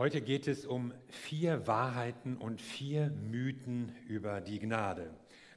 Heute 0.00 0.22
geht 0.22 0.48
es 0.48 0.64
um 0.64 0.94
vier 1.08 1.66
Wahrheiten 1.66 2.38
und 2.38 2.62
vier 2.62 3.10
Mythen 3.30 3.92
über 4.08 4.40
die 4.40 4.58
Gnade. 4.58 5.10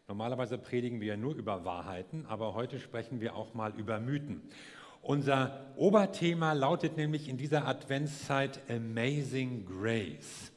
Normalerweise 0.09 0.57
predigen 0.57 0.99
wir 0.99 1.15
nur 1.15 1.33
über 1.33 1.63
Wahrheiten, 1.63 2.25
aber 2.25 2.53
heute 2.53 2.81
sprechen 2.81 3.21
wir 3.21 3.37
auch 3.37 3.53
mal 3.53 3.71
über 3.77 4.01
Mythen. 4.01 4.41
Unser 5.01 5.73
Oberthema 5.77 6.51
lautet 6.51 6.97
nämlich 6.97 7.29
in 7.29 7.37
dieser 7.37 7.65
Adventszeit 7.65 8.59
Amazing 8.69 9.65
Grace. 9.65 10.51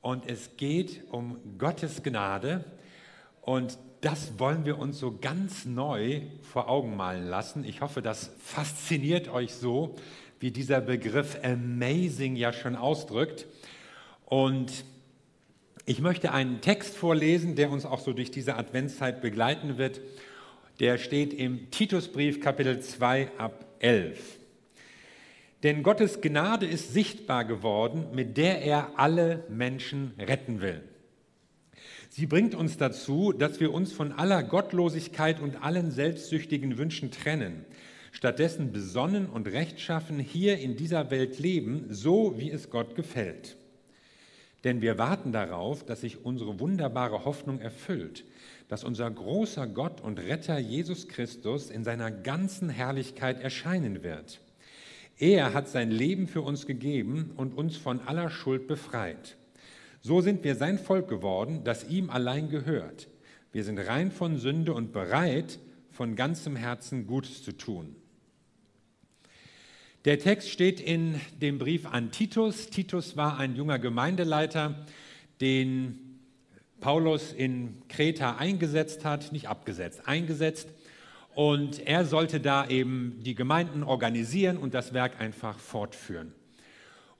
Und 0.00 0.30
es 0.30 0.56
geht 0.56 1.02
um 1.10 1.58
Gottes 1.58 2.04
Gnade 2.04 2.64
und 3.40 3.80
das 4.00 4.38
wollen 4.38 4.64
wir 4.64 4.78
uns 4.78 5.00
so 5.00 5.18
ganz 5.18 5.64
neu 5.64 6.22
vor 6.42 6.68
Augen 6.68 6.96
malen 6.96 7.26
lassen. 7.26 7.64
Ich 7.64 7.80
hoffe, 7.80 8.00
das 8.00 8.30
fasziniert 8.38 9.28
euch 9.28 9.54
so, 9.54 9.96
wie 10.42 10.50
dieser 10.50 10.80
Begriff 10.80 11.38
amazing 11.44 12.34
ja 12.34 12.52
schon 12.52 12.74
ausdrückt. 12.74 13.46
Und 14.24 14.84
ich 15.86 16.00
möchte 16.00 16.32
einen 16.32 16.60
Text 16.60 16.96
vorlesen, 16.96 17.54
der 17.54 17.70
uns 17.70 17.86
auch 17.86 18.00
so 18.00 18.12
durch 18.12 18.32
diese 18.32 18.56
Adventszeit 18.56 19.22
begleiten 19.22 19.78
wird. 19.78 20.00
Der 20.80 20.98
steht 20.98 21.32
im 21.32 21.70
Titusbrief 21.70 22.40
Kapitel 22.40 22.80
2 22.80 23.30
ab 23.38 23.66
11. 23.78 24.18
Denn 25.62 25.84
Gottes 25.84 26.20
Gnade 26.20 26.66
ist 26.66 26.92
sichtbar 26.92 27.44
geworden, 27.44 28.06
mit 28.12 28.36
der 28.36 28.62
er 28.62 28.98
alle 28.98 29.44
Menschen 29.48 30.12
retten 30.18 30.60
will. 30.60 30.82
Sie 32.08 32.26
bringt 32.26 32.56
uns 32.56 32.76
dazu, 32.76 33.32
dass 33.32 33.60
wir 33.60 33.72
uns 33.72 33.92
von 33.92 34.10
aller 34.10 34.42
Gottlosigkeit 34.42 35.40
und 35.40 35.62
allen 35.62 35.92
selbstsüchtigen 35.92 36.78
Wünschen 36.78 37.12
trennen 37.12 37.64
stattdessen 38.12 38.70
besonnen 38.70 39.26
und 39.26 39.48
rechtschaffen 39.48 40.20
hier 40.20 40.58
in 40.58 40.76
dieser 40.76 41.10
Welt 41.10 41.38
leben, 41.40 41.86
so 41.90 42.38
wie 42.38 42.50
es 42.50 42.70
Gott 42.70 42.94
gefällt. 42.94 43.56
Denn 44.64 44.80
wir 44.80 44.96
warten 44.96 45.32
darauf, 45.32 45.84
dass 45.84 46.02
sich 46.02 46.24
unsere 46.24 46.60
wunderbare 46.60 47.24
Hoffnung 47.24 47.60
erfüllt, 47.60 48.24
dass 48.68 48.84
unser 48.84 49.10
großer 49.10 49.66
Gott 49.66 50.00
und 50.00 50.20
Retter 50.20 50.58
Jesus 50.58 51.08
Christus 51.08 51.68
in 51.68 51.82
seiner 51.82 52.12
ganzen 52.12 52.68
Herrlichkeit 52.68 53.40
erscheinen 53.40 54.04
wird. 54.04 54.40
Er 55.18 55.52
hat 55.52 55.68
sein 55.68 55.90
Leben 55.90 56.28
für 56.28 56.42
uns 56.42 56.66
gegeben 56.66 57.32
und 57.36 57.54
uns 57.54 57.76
von 57.76 58.00
aller 58.00 58.30
Schuld 58.30 58.68
befreit. 58.68 59.36
So 60.00 60.20
sind 60.20 60.44
wir 60.44 60.54
sein 60.54 60.78
Volk 60.78 61.08
geworden, 61.08 61.62
das 61.64 61.88
ihm 61.88 62.10
allein 62.10 62.48
gehört. 62.48 63.08
Wir 63.52 63.64
sind 63.64 63.78
rein 63.78 64.10
von 64.10 64.38
Sünde 64.38 64.74
und 64.74 64.92
bereit, 64.92 65.58
von 65.90 66.16
ganzem 66.16 66.56
Herzen 66.56 67.06
Gutes 67.06 67.42
zu 67.42 67.52
tun. 67.52 67.94
Der 70.04 70.18
Text 70.18 70.50
steht 70.50 70.80
in 70.80 71.20
dem 71.40 71.58
Brief 71.58 71.86
an 71.86 72.10
Titus. 72.10 72.70
Titus 72.70 73.16
war 73.16 73.38
ein 73.38 73.54
junger 73.54 73.78
Gemeindeleiter, 73.78 74.84
den 75.40 76.18
Paulus 76.80 77.32
in 77.32 77.80
Kreta 77.88 78.34
eingesetzt 78.34 79.04
hat, 79.04 79.30
nicht 79.30 79.46
abgesetzt, 79.46 80.08
eingesetzt. 80.08 80.68
Und 81.36 81.86
er 81.86 82.04
sollte 82.04 82.40
da 82.40 82.66
eben 82.68 83.20
die 83.22 83.36
Gemeinden 83.36 83.84
organisieren 83.84 84.56
und 84.56 84.74
das 84.74 84.92
Werk 84.92 85.20
einfach 85.20 85.60
fortführen. 85.60 86.32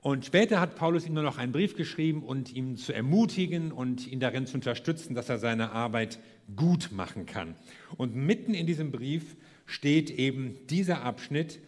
Und 0.01 0.27
später 0.27 0.59
hat 0.59 0.75
Paulus 0.75 1.07
ihm 1.07 1.15
nur 1.15 1.23
noch 1.23 1.39
einen 1.39 1.53
Brief 1.53 1.77
geschrieben 1.77 2.25
und 2.25 2.53
ihm 2.53 2.77
zu 2.77 2.93
ermutigen 2.93 3.71
und 3.71 4.09
ihn 4.09 4.19
darin 4.19 4.45
zu 4.45 4.55
unterstützen, 4.55 5.15
dass 5.15 5.29
er 5.29 5.39
seine 5.39 5.71
Arbeit 5.71 6.19
gut 6.57 6.91
machen 6.91 7.27
kann. 7.27 7.55
Und 7.97 8.17
mitten 8.17 8.55
in 8.55 8.67
diesem 8.67 8.91
Brief 8.91 9.37
steht 9.67 10.11
eben 10.11 10.59
dieser 10.67 11.05
Abschnitt, 11.05 11.61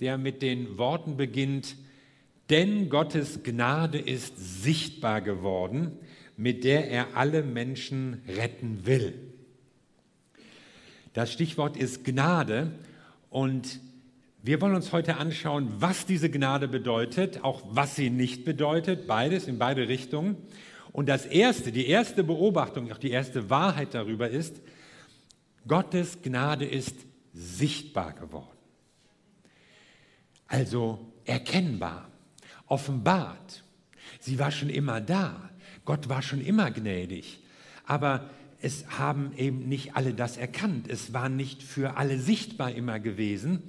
der 0.00 0.18
mit 0.18 0.42
den 0.42 0.78
Worten 0.78 1.16
beginnt, 1.16 1.76
denn 2.50 2.88
Gottes 2.88 3.42
Gnade 3.42 3.98
ist 3.98 4.62
sichtbar 4.62 5.20
geworden, 5.20 5.92
mit 6.36 6.64
der 6.64 6.90
er 6.90 7.16
alle 7.16 7.42
Menschen 7.42 8.22
retten 8.28 8.84
will. 8.84 9.14
Das 11.12 11.32
Stichwort 11.32 11.76
ist 11.76 12.04
Gnade 12.04 12.72
und 13.30 13.80
wir 14.42 14.60
wollen 14.60 14.74
uns 14.74 14.92
heute 14.92 15.18
anschauen, 15.18 15.68
was 15.78 16.04
diese 16.04 16.28
Gnade 16.28 16.66
bedeutet, 16.66 17.44
auch 17.44 17.62
was 17.70 17.94
sie 17.94 18.10
nicht 18.10 18.44
bedeutet, 18.44 19.06
beides 19.06 19.46
in 19.46 19.58
beide 19.58 19.88
Richtungen. 19.88 20.36
Und 20.90 21.08
das 21.08 21.26
erste, 21.26 21.70
die 21.70 21.86
erste 21.86 22.24
Beobachtung, 22.24 22.90
auch 22.90 22.98
die 22.98 23.10
erste 23.10 23.50
Wahrheit 23.50 23.94
darüber 23.94 24.28
ist, 24.28 24.60
Gottes 25.68 26.22
Gnade 26.22 26.64
ist 26.64 26.96
sichtbar 27.32 28.14
geworden 28.14 28.61
also 30.52 30.98
erkennbar, 31.24 32.08
offenbart. 32.66 33.64
Sie 34.20 34.38
war 34.38 34.50
schon 34.50 34.68
immer 34.68 35.00
da. 35.00 35.48
Gott 35.86 36.10
war 36.10 36.20
schon 36.20 36.42
immer 36.42 36.70
gnädig. 36.70 37.40
Aber 37.86 38.28
es 38.60 38.84
haben 38.98 39.32
eben 39.38 39.66
nicht 39.68 39.96
alle 39.96 40.12
das 40.12 40.36
erkannt. 40.36 40.88
Es 40.88 41.14
war 41.14 41.30
nicht 41.30 41.62
für 41.62 41.96
alle 41.96 42.18
sichtbar 42.18 42.72
immer 42.72 43.00
gewesen. 43.00 43.62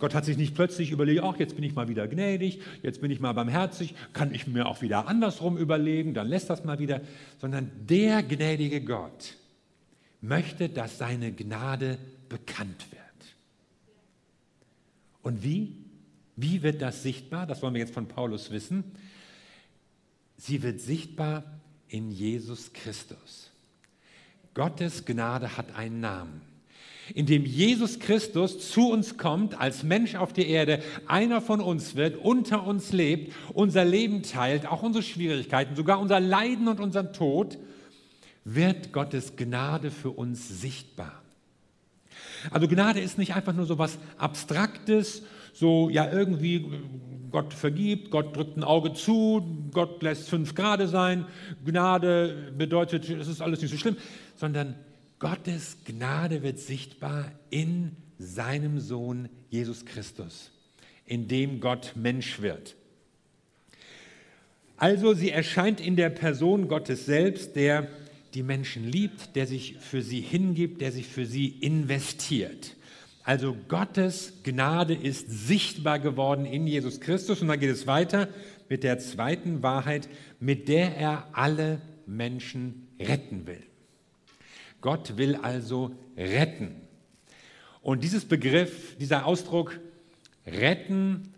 Gott 0.00 0.12
hat 0.12 0.24
sich 0.24 0.36
nicht 0.36 0.56
plötzlich 0.56 0.90
überlegt, 0.90 1.22
ach, 1.22 1.36
jetzt 1.38 1.54
bin 1.54 1.62
ich 1.62 1.76
mal 1.76 1.86
wieder 1.88 2.08
gnädig, 2.08 2.60
jetzt 2.82 3.00
bin 3.00 3.12
ich 3.12 3.20
mal 3.20 3.32
barmherzig, 3.32 3.94
kann 4.12 4.34
ich 4.34 4.48
mir 4.48 4.66
auch 4.66 4.82
wieder 4.82 5.06
andersrum 5.06 5.56
überlegen, 5.56 6.14
dann 6.14 6.26
lässt 6.26 6.50
das 6.50 6.64
mal 6.64 6.80
wieder, 6.80 7.00
sondern 7.38 7.70
der 7.88 8.24
gnädige 8.24 8.82
Gott 8.82 9.36
möchte, 10.20 10.68
dass 10.68 10.98
seine 10.98 11.32
Gnade 11.32 11.96
bekannt 12.28 12.86
wird. 12.90 13.02
Und 15.22 15.44
wie? 15.44 15.83
Wie 16.36 16.62
wird 16.62 16.82
das 16.82 17.02
sichtbar? 17.02 17.46
Das 17.46 17.62
wollen 17.62 17.74
wir 17.74 17.80
jetzt 17.80 17.94
von 17.94 18.08
Paulus 18.08 18.50
wissen. 18.50 18.84
Sie 20.36 20.62
wird 20.62 20.80
sichtbar 20.80 21.44
in 21.88 22.10
Jesus 22.10 22.72
Christus. 22.72 23.50
Gottes 24.54 25.04
Gnade 25.04 25.56
hat 25.56 25.74
einen 25.76 26.00
Namen. 26.00 26.40
Indem 27.14 27.44
Jesus 27.44 27.98
Christus 27.98 28.70
zu 28.70 28.90
uns 28.90 29.18
kommt, 29.18 29.60
als 29.60 29.82
Mensch 29.82 30.14
auf 30.14 30.32
die 30.32 30.48
Erde, 30.48 30.82
einer 31.06 31.42
von 31.42 31.60
uns 31.60 31.96
wird, 31.96 32.16
unter 32.16 32.66
uns 32.66 32.92
lebt, 32.92 33.34
unser 33.52 33.84
Leben 33.84 34.22
teilt, 34.22 34.66
auch 34.66 34.82
unsere 34.82 35.02
Schwierigkeiten, 35.02 35.76
sogar 35.76 36.00
unser 36.00 36.18
Leiden 36.18 36.66
und 36.66 36.80
unseren 36.80 37.12
Tod, 37.12 37.58
wird 38.44 38.92
Gottes 38.92 39.36
Gnade 39.36 39.90
für 39.90 40.10
uns 40.10 40.60
sichtbar. 40.60 41.22
Also 42.50 42.68
Gnade 42.68 43.00
ist 43.00 43.18
nicht 43.18 43.34
einfach 43.34 43.52
nur 43.52 43.66
so 43.66 43.78
was 43.78 43.98
Abstraktes, 44.16 45.22
so 45.54 45.88
ja 45.88 46.12
irgendwie 46.12 46.66
Gott 47.30 47.54
vergibt, 47.54 48.10
Gott 48.10 48.36
drückt 48.36 48.56
ein 48.56 48.64
Auge 48.64 48.92
zu, 48.92 49.42
Gott 49.72 50.02
lässt 50.02 50.28
fünf 50.28 50.54
Grade 50.54 50.86
sein, 50.86 51.26
Gnade 51.64 52.52
bedeutet, 52.56 53.08
es 53.08 53.28
ist 53.28 53.40
alles 53.40 53.62
nicht 53.62 53.70
so 53.70 53.78
schlimm, 53.78 53.96
sondern 54.36 54.74
Gottes 55.18 55.78
Gnade 55.84 56.42
wird 56.42 56.58
sichtbar 56.58 57.32
in 57.50 57.96
seinem 58.18 58.78
Sohn 58.78 59.28
Jesus 59.50 59.84
Christus, 59.84 60.50
in 61.06 61.28
dem 61.28 61.60
Gott 61.60 61.92
Mensch 61.96 62.40
wird. 62.42 62.76
Also 64.76 65.14
sie 65.14 65.30
erscheint 65.30 65.80
in 65.80 65.96
der 65.96 66.10
Person 66.10 66.68
Gottes 66.68 67.06
selbst, 67.06 67.56
der 67.56 67.88
die 68.34 68.42
Menschen 68.42 68.84
liebt, 68.84 69.36
der 69.36 69.46
sich 69.46 69.76
für 69.78 70.02
sie 70.02 70.20
hingibt, 70.20 70.80
der 70.80 70.92
sich 70.92 71.06
für 71.06 71.26
sie 71.26 71.48
investiert. 71.48 72.76
Also 73.24 73.56
Gottes 73.68 74.34
Gnade 74.42 74.94
ist 74.94 75.30
sichtbar 75.30 75.98
geworden 75.98 76.44
in 76.44 76.66
Jesus 76.66 77.00
Christus. 77.00 77.40
Und 77.40 77.48
dann 77.48 77.58
geht 77.58 77.70
es 77.70 77.86
weiter 77.86 78.28
mit 78.68 78.82
der 78.84 78.98
zweiten 78.98 79.62
Wahrheit, 79.62 80.08
mit 80.40 80.68
der 80.68 80.96
er 80.96 81.28
alle 81.32 81.80
Menschen 82.06 82.86
retten 83.00 83.46
will. 83.46 83.62
Gott 84.82 85.16
will 85.16 85.36
also 85.36 85.92
retten. 86.18 86.82
Und 87.80 88.04
dieses 88.04 88.26
Begriff, 88.26 88.96
dieser 88.98 89.24
Ausdruck 89.24 89.80
retten, 90.46 91.32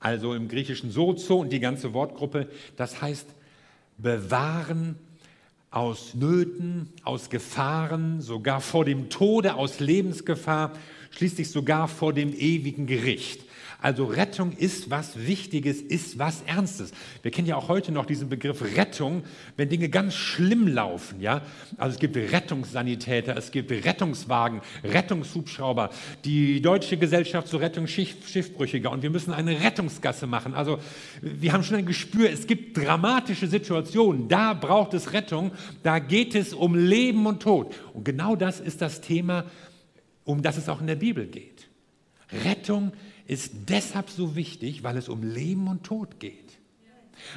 also 0.00 0.34
im 0.34 0.48
griechischen 0.48 0.90
sozo 0.90 1.38
und 1.38 1.52
die 1.52 1.60
ganze 1.60 1.92
Wortgruppe, 1.94 2.48
das 2.76 3.00
heißt 3.00 3.28
bewahren 3.98 4.96
aus 5.70 6.14
Nöten, 6.14 6.92
aus 7.04 7.30
Gefahren, 7.30 8.20
sogar 8.20 8.60
vor 8.60 8.84
dem 8.84 9.10
Tode, 9.10 9.54
aus 9.54 9.78
Lebensgefahr 9.78 10.72
schließlich 11.10 11.50
sogar 11.50 11.88
vor 11.88 12.12
dem 12.12 12.32
ewigen 12.32 12.86
Gericht. 12.86 13.44
Also 13.82 14.04
Rettung 14.04 14.52
ist 14.52 14.90
was 14.90 15.26
Wichtiges, 15.26 15.80
ist 15.80 16.18
was 16.18 16.42
Ernstes. 16.42 16.92
Wir 17.22 17.30
kennen 17.30 17.48
ja 17.48 17.56
auch 17.56 17.68
heute 17.68 17.92
noch 17.92 18.04
diesen 18.04 18.28
Begriff 18.28 18.62
Rettung, 18.76 19.22
wenn 19.56 19.70
Dinge 19.70 19.88
ganz 19.88 20.14
schlimm 20.14 20.68
laufen. 20.68 21.20
Ja? 21.20 21.42
Also 21.78 21.94
es 21.94 22.00
gibt 22.00 22.16
Rettungssanitäter, 22.16 23.36
es 23.36 23.50
gibt 23.50 23.70
Rettungswagen, 23.70 24.60
Rettungshubschrauber, 24.84 25.90
die 26.24 26.60
Deutsche 26.60 26.98
Gesellschaft 26.98 27.48
zur 27.48 27.60
Rettung 27.60 27.86
Schiffbrüchiger 27.86 28.90
und 28.90 29.02
wir 29.02 29.10
müssen 29.10 29.32
eine 29.32 29.62
Rettungsgasse 29.62 30.26
machen. 30.26 30.52
Also 30.52 30.78
wir 31.22 31.52
haben 31.54 31.64
schon 31.64 31.76
ein 31.76 31.86
Gespür, 31.86 32.30
es 32.30 32.46
gibt 32.46 32.76
dramatische 32.76 33.46
Situationen, 33.46 34.28
da 34.28 34.52
braucht 34.52 34.92
es 34.92 35.14
Rettung, 35.14 35.52
da 35.82 36.00
geht 36.00 36.34
es 36.34 36.52
um 36.52 36.74
Leben 36.74 37.24
und 37.24 37.42
Tod. 37.42 37.74
Und 37.94 38.04
genau 38.04 38.36
das 38.36 38.60
ist 38.60 38.82
das 38.82 39.00
Thema 39.00 39.46
um 40.30 40.42
das 40.42 40.56
es 40.56 40.68
auch 40.68 40.80
in 40.80 40.86
der 40.86 40.96
Bibel 40.96 41.26
geht. 41.26 41.68
Rettung 42.44 42.92
ist 43.26 43.52
deshalb 43.68 44.10
so 44.10 44.36
wichtig, 44.36 44.82
weil 44.82 44.96
es 44.96 45.08
um 45.08 45.22
Leben 45.22 45.68
und 45.68 45.84
Tod 45.84 46.20
geht. 46.20 46.58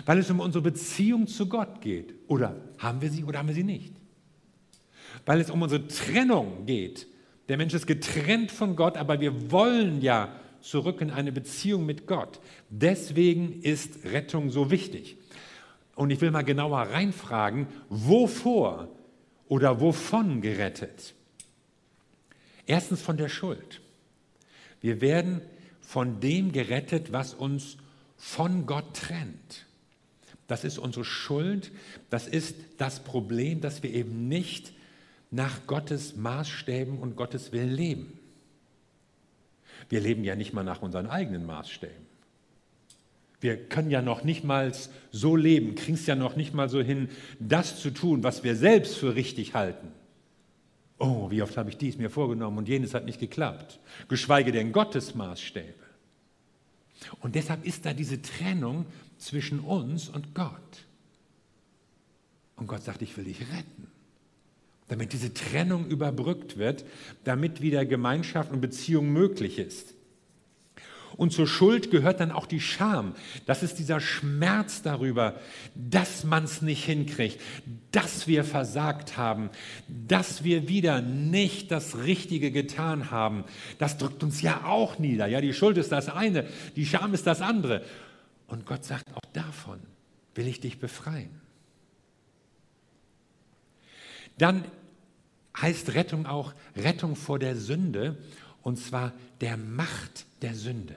Weil 0.06 0.19
es 0.19 0.30
um 0.30 0.40
unsere 0.40 0.63
Beziehung 0.63 1.28
zu 1.28 1.48
Gott 1.48 1.81
geht. 1.81 2.16
Oder 2.28 2.56
haben 2.78 3.01
wir 3.01 3.10
sie 3.10 3.24
oder 3.24 3.40
haben 3.40 3.48
wir 3.48 3.56
sie 3.56 3.63
nicht? 3.63 3.94
Weil 5.25 5.42
es 5.42 5.50
um 5.50 5.62
unsere 5.62 5.88
Trennung 5.88 6.66
geht. 6.66 7.07
Der 7.50 7.57
Mensch 7.57 7.74
ist 7.74 7.86
getrennt 7.86 8.51
von 8.51 8.75
Gott, 8.75 8.98
aber 8.98 9.19
wir 9.19 9.51
wollen 9.51 10.01
ja 10.01 10.34
zurück 10.62 11.01
in 11.01 11.12
eine 11.12 11.31
Beziehung 11.31 11.86
mit 11.86 12.07
Gott. 12.07 12.40
Deswegen 12.69 13.62
ist 13.62 14.06
Rettung 14.06 14.50
so 14.50 14.72
wichtig. 14.72 15.18
Und 15.95 16.10
ich 16.10 16.22
will 16.22 16.31
mal 16.31 16.44
genauer 16.44 16.80
reinfragen, 16.80 17.68
wovor 17.90 18.88
oder 19.48 19.81
wovon 19.81 20.42
gerettet? 20.42 21.13
Erstens 22.65 23.01
von 23.01 23.18
der 23.18 23.30
Schuld. 23.30 23.81
Wir 24.81 25.01
werden 25.01 25.42
von 25.81 26.19
dem 26.19 26.51
gerettet, 26.51 27.12
was 27.12 27.33
uns 27.33 27.77
von 28.18 28.65
Gott 28.65 28.94
trennt. 28.95 29.65
Das 30.48 30.63
ist 30.63 30.77
unsere 30.77 31.06
Schuld, 31.06 31.71
das 32.10 32.27
ist 32.27 32.56
das 32.77 33.04
Problem, 33.04 33.62
dass 33.62 33.83
wir 33.83 33.94
eben 33.94 34.27
nicht 34.27 34.74
nach 35.31 35.65
Gottes 35.68 36.15
Maßstäben 36.15 37.00
und 37.00 37.15
Gottes 37.15 37.51
Willen 37.51 37.71
leben. 37.71 38.19
Wir 39.89 40.00
leben 40.00 40.24
ja 40.24 40.36
nicht 40.36 40.54
mal 40.54 40.63
nach 40.63 40.81
unseren 40.81 41.07
eigenen 41.07 41.45
Maßstäben. 41.45 42.13
Wir 43.42 43.57
können 43.57 43.89
ja 43.89 44.01
noch 44.01 44.24
nicht 44.24 44.44
mal 44.44 44.71
so 45.12 45.36
leben, 45.36 45.75
kriegen 45.75 45.95
es 45.95 46.06
ja 46.06 46.16
noch 46.16 46.36
nicht 46.36 46.54
mal 46.54 46.69
so 46.69 46.81
hin, 46.81 47.09
das 47.39 47.80
zu 47.81 47.89
tun, 47.89 48.24
was 48.24 48.44
wir 48.44 48.56
selbst 48.56 48.95
für 48.95 49.16
richtig 49.16 49.54
halten. 49.54 49.89
Oh, 51.00 51.30
wie 51.31 51.42
oft 51.42 51.57
habe 51.57 51.69
ich 51.69 51.78
dies 51.78 51.98
mir 51.98 52.10
vorgenommen 52.10 52.60
und 52.60 52.69
jenes 52.69 52.94
hat 52.94 53.06
nicht 53.06 53.19
geklappt. 53.19 53.80
Geschweige 54.07 54.51
denn 54.51 54.72
Gottes 54.72 55.16
Maßstäbe. 55.16 55.74
Und 57.19 57.36
deshalb 57.36 57.66
ist 57.66 57.86
da 57.86 57.94
diese 57.94 58.22
Trennung 58.22 58.86
zwischen 59.18 59.60
uns 59.60 60.10
und 60.10 60.34
Gott. 60.34 60.86
Und 62.56 62.68
Gott 62.68 62.84
sagt, 62.84 63.01
ich 63.01 63.18
will 63.18 63.25
dich 63.25 63.42
retten. 63.42 63.88
Damit 64.88 65.13
diese 65.13 65.34
Trennung 65.34 65.88
überbrückt 65.88 66.57
wird, 66.57 66.86
damit 67.24 67.62
wieder 67.62 67.86
Gemeinschaft 67.86 68.51
und 68.51 68.62
Beziehung 68.62 69.12
möglich 69.12 69.57
ist. 69.57 69.95
Und 71.18 71.31
zur 71.31 71.48
Schuld 71.48 71.92
gehört 71.92 72.19
dann 72.19 72.31
auch 72.31 72.45
die 72.45 72.60
Scham. 72.60 73.13
Das 73.45 73.63
ist 73.63 73.80
dieser 73.80 74.00
Schmerz 74.00 74.81
darüber, 74.81 75.39
dass 75.75 76.24
man 76.24 76.44
es 76.45 76.62
nicht 76.62 76.83
hinkriegt, 76.86 77.39
dass 77.92 78.27
wir 78.27 78.44
versagt 78.44 79.18
haben, 79.18 79.50
dass 79.88 80.44
wir 80.44 80.68
wieder 80.68 81.01
nicht 81.01 81.71
das 81.71 81.98
Richtige 82.00 82.51
getan 82.51 83.12
haben. 83.12 83.44
Das 83.77 83.98
drückt 83.98 84.24
uns 84.24 84.42
ja 84.42 84.65
auch 84.65 85.00
nieder. 85.00 85.27
Ja, 85.27 85.42
die 85.42 85.54
Schuld 85.54 85.77
ist 85.77 85.92
das 85.92 86.10
eine, 86.10 86.48
die 86.75 86.86
Scham 86.86 87.13
ist 87.13 87.27
das 87.27 87.42
andere. 87.42 87.83
Und 88.48 88.66
Gott 88.66 88.83
sagt, 88.83 89.13
auch 89.13 89.31
davon 89.33 89.80
will 90.36 90.48
ich 90.48 90.59
dich 90.59 90.80
befreien. 90.80 91.42
Dann 94.38 94.66
heißt 95.59 95.94
Rettung 95.94 96.25
auch 96.25 96.54
Rettung 96.75 97.16
vor 97.16 97.39
der 97.39 97.56
Sünde, 97.56 98.18
und 98.62 98.77
zwar 98.77 99.13
der 99.42 99.57
Macht 99.57 100.25
der 100.42 100.56
Sünde. 100.56 100.95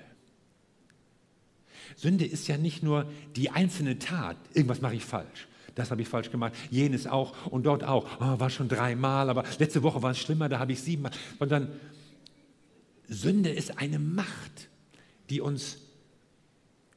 Sünde 1.96 2.24
ist 2.24 2.46
ja 2.46 2.58
nicht 2.58 2.82
nur 2.82 3.10
die 3.34 3.50
einzelne 3.50 3.98
Tat, 3.98 4.36
irgendwas 4.54 4.80
mache 4.80 4.94
ich 4.94 5.04
falsch. 5.04 5.48
Das 5.74 5.90
habe 5.90 6.00
ich 6.00 6.08
falsch 6.08 6.30
gemacht, 6.30 6.54
jenes 6.70 7.06
auch 7.06 7.46
und 7.46 7.66
dort 7.66 7.84
auch. 7.84 8.06
Oh, 8.18 8.40
war 8.40 8.50
schon 8.50 8.68
dreimal, 8.68 9.28
aber 9.28 9.44
letzte 9.58 9.82
Woche 9.82 10.02
war 10.02 10.12
es 10.12 10.18
schlimmer, 10.18 10.48
da 10.48 10.58
habe 10.58 10.72
ich 10.72 10.80
siebenmal. 10.80 11.12
Dann, 11.38 11.68
Sünde 13.08 13.50
ist 13.50 13.78
eine 13.78 13.98
Macht, 13.98 14.68
die 15.28 15.40
uns 15.40 15.78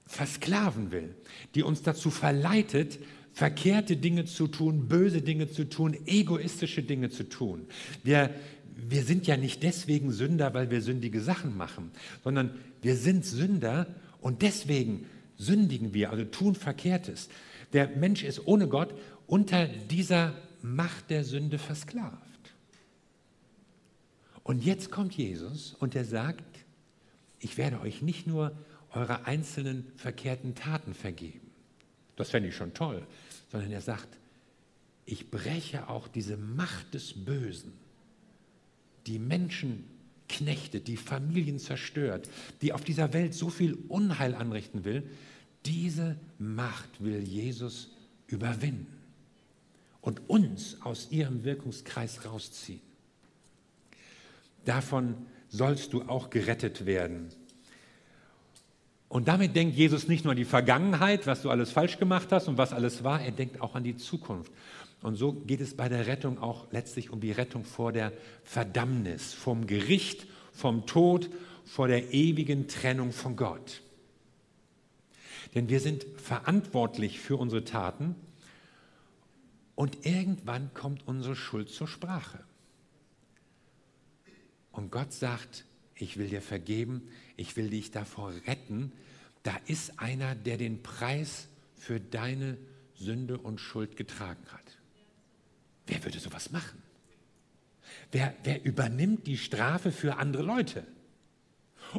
versklaven 0.08 0.92
will, 0.92 1.16
die 1.56 1.64
uns 1.64 1.84
dazu 1.84 2.10
verleitet, 2.10 3.00
verkehrte 3.34 3.96
Dinge 3.96 4.26
zu 4.26 4.48
tun, 4.48 4.88
böse 4.88 5.22
Dinge 5.22 5.50
zu 5.50 5.70
tun, 5.70 5.96
egoistische 6.06 6.82
Dinge 6.82 7.10
zu 7.10 7.28
tun. 7.30 7.68
Wir, 8.04 8.34
wir 8.76 9.04
sind 9.04 9.28
ja 9.28 9.38
nicht 9.38 9.62
deswegen 9.62 10.12
Sünder, 10.12 10.54
weil 10.54 10.72
wir 10.72 10.82
sündige 10.82 11.22
Sachen 11.22 11.56
machen, 11.56 11.92
sondern 12.24 12.52
wir 12.82 12.96
sind 12.96 13.26
Sünder 13.26 13.88
und 14.22 14.42
deswegen 14.42 15.06
sündigen 15.38 15.94
wir, 15.94 16.12
also 16.12 16.26
tun 16.26 16.56
Verkehrtes. 16.56 17.30
Der 17.74 17.88
Mensch 17.88 18.24
ist 18.24 18.46
ohne 18.46 18.68
Gott 18.68 18.94
unter 19.28 19.68
dieser 19.68 20.36
Macht 20.62 21.10
der 21.10 21.24
Sünde 21.24 21.58
versklavt. 21.58 22.18
Und 24.44 24.66
jetzt 24.66 24.92
kommt 24.92 25.16
Jesus 25.16 25.76
und 25.80 25.96
er 25.96 26.06
sagt, 26.06 26.44
ich 27.40 27.58
werde 27.58 27.80
euch 27.82 28.02
nicht 28.02 28.28
nur 28.28 28.58
eure 28.92 29.26
einzelnen 29.26 29.92
verkehrten 29.96 30.56
Taten 30.56 30.94
vergeben. 30.94 31.52
Das 32.16 32.32
fände 32.32 32.50
ich 32.50 32.56
schon 32.56 32.74
toll. 32.74 33.06
Sondern 33.52 33.72
er 33.72 33.82
sagt, 33.82 34.10
ich 35.06 35.32
breche 35.32 35.88
auch 35.88 36.08
diese 36.08 36.38
Macht 36.38 36.94
des 36.94 37.14
Bösen, 37.14 37.74
die 39.08 39.20
Menschen 39.20 39.86
knechtet, 40.30 40.88
die 40.88 40.98
Familien 40.98 41.60
zerstört, 41.60 42.30
die 42.62 42.72
auf 42.72 42.84
dieser 42.84 43.12
Welt 43.14 43.34
so 43.34 43.50
viel 43.50 43.78
Unheil 43.90 44.36
anrichten 44.36 44.86
will, 44.86 45.04
diese 45.66 46.16
Macht 46.38 47.04
will 47.04 47.22
Jesus 47.22 47.90
überwinden 48.28 48.88
und 50.02 50.30
uns 50.30 50.78
aus 50.82 51.12
ihrem 51.12 51.44
Wirkungskreis 51.44 52.26
rausziehen. 52.26 52.82
Davon 54.66 55.16
sollst 55.50 55.94
du 55.94 56.04
auch 56.04 56.30
gerettet 56.30 56.86
werden. 56.86 57.30
Und 59.08 59.28
damit 59.28 59.56
denkt 59.56 59.76
Jesus 59.76 60.08
nicht 60.08 60.24
nur 60.24 60.32
an 60.32 60.38
die 60.38 60.46
Vergangenheit, 60.46 61.26
was 61.26 61.42
du 61.42 61.50
alles 61.50 61.72
falsch 61.72 61.98
gemacht 61.98 62.32
hast 62.32 62.48
und 62.48 62.60
was 62.60 62.72
alles 62.72 63.04
war, 63.04 63.20
er 63.22 63.32
denkt 63.32 63.60
auch 63.60 63.74
an 63.74 63.84
die 63.84 63.98
Zukunft. 63.98 64.52
Und 65.02 65.16
so 65.16 65.34
geht 65.34 65.62
es 65.62 65.76
bei 65.76 65.88
der 65.88 66.08
Rettung 66.08 66.40
auch 66.40 66.72
letztlich 66.72 67.10
um 67.10 67.22
die 67.22 67.32
Rettung 67.32 67.64
vor 67.64 67.92
der 67.94 68.12
Verdammnis, 68.44 69.34
vom 69.34 69.66
Gericht, 69.66 70.28
vom 70.52 70.86
Tod, 70.86 71.30
vor 71.64 71.88
der 71.88 72.14
ewigen 72.14 72.68
Trennung 72.68 73.14
von 73.14 73.36
Gott. 73.36 73.82
Denn 75.56 75.70
wir 75.70 75.80
sind 75.80 76.06
verantwortlich 76.18 77.20
für 77.20 77.38
unsere 77.38 77.64
Taten 77.64 78.16
und 79.76 80.06
irgendwann 80.06 80.74
kommt 80.74 81.08
unsere 81.08 81.36
Schuld 81.36 81.70
zur 81.70 81.88
Sprache. 81.88 82.44
Und 84.72 84.92
Gott 84.92 85.14
sagt, 85.14 85.66
ich 85.96 86.18
will 86.18 86.28
dir 86.28 86.42
vergeben, 86.42 87.10
ich 87.38 87.56
will 87.56 87.70
dich 87.70 87.92
davor 87.92 88.34
retten. 88.48 88.92
Da 89.44 89.56
ist 89.66 90.00
einer, 90.00 90.36
der 90.36 90.58
den 90.58 90.84
Preis 90.84 91.48
für 91.76 92.00
deine 92.00 92.58
Sünde 92.96 93.38
und 93.38 93.60
Schuld 93.60 93.96
getragen 93.96 94.46
hat. 94.52 94.69
Wer 95.90 96.04
würde 96.04 96.20
sowas 96.20 96.52
machen? 96.52 96.82
Wer, 98.12 98.36
wer 98.44 98.64
übernimmt 98.64 99.26
die 99.26 99.38
Strafe 99.38 99.92
für 99.92 100.18
andere 100.18 100.44
Leute? 100.44 100.86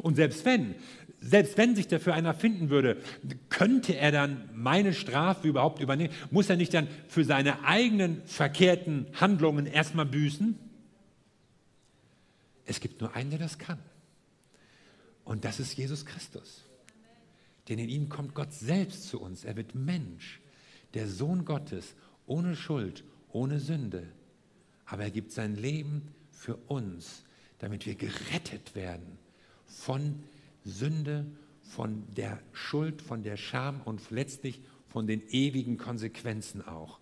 Und 0.01 0.15
selbst 0.15 0.45
wenn, 0.45 0.75
selbst 1.19 1.57
wenn 1.57 1.75
sich 1.75 1.87
dafür 1.87 2.13
einer 2.13 2.33
finden 2.33 2.69
würde, 2.69 3.01
könnte 3.49 3.95
er 3.97 4.13
dann 4.13 4.49
meine 4.53 4.93
Strafe 4.93 5.47
überhaupt 5.47 5.81
übernehmen? 5.81 6.13
Muss 6.31 6.49
er 6.49 6.55
nicht 6.55 6.73
dann 6.73 6.87
für 7.09 7.25
seine 7.25 7.65
eigenen 7.65 8.23
verkehrten 8.25 9.07
Handlungen 9.19 9.65
erstmal 9.65 10.05
büßen? 10.05 10.57
Es 12.65 12.79
gibt 12.79 13.01
nur 13.01 13.13
einen, 13.13 13.31
der 13.31 13.39
das 13.39 13.57
kann. 13.57 13.79
Und 15.25 15.43
das 15.43 15.59
ist 15.59 15.75
Jesus 15.75 16.05
Christus. 16.05 16.63
Denn 17.67 17.77
in 17.77 17.89
ihm 17.89 18.07
kommt 18.07 18.35
Gott 18.35 18.53
selbst 18.53 19.09
zu 19.09 19.19
uns. 19.19 19.43
Er 19.43 19.57
wird 19.57 19.75
Mensch, 19.75 20.39
der 20.93 21.09
Sohn 21.09 21.43
Gottes, 21.43 21.93
ohne 22.25 22.55
Schuld, 22.55 23.03
ohne 23.33 23.59
Sünde. 23.59 24.07
Aber 24.85 25.03
er 25.03 25.11
gibt 25.11 25.31
sein 25.31 25.55
Leben 25.55 26.09
für 26.31 26.55
uns, 26.67 27.23
damit 27.59 27.85
wir 27.85 27.95
gerettet 27.95 28.75
werden 28.75 29.17
von 29.65 30.23
Sünde, 30.65 31.25
von 31.61 32.03
der 32.15 32.39
Schuld, 32.51 33.01
von 33.01 33.23
der 33.23 33.37
Scham 33.37 33.81
und 33.85 34.01
letztlich 34.11 34.59
von 34.87 35.07
den 35.07 35.21
ewigen 35.29 35.77
Konsequenzen 35.77 36.67
auch. 36.67 36.99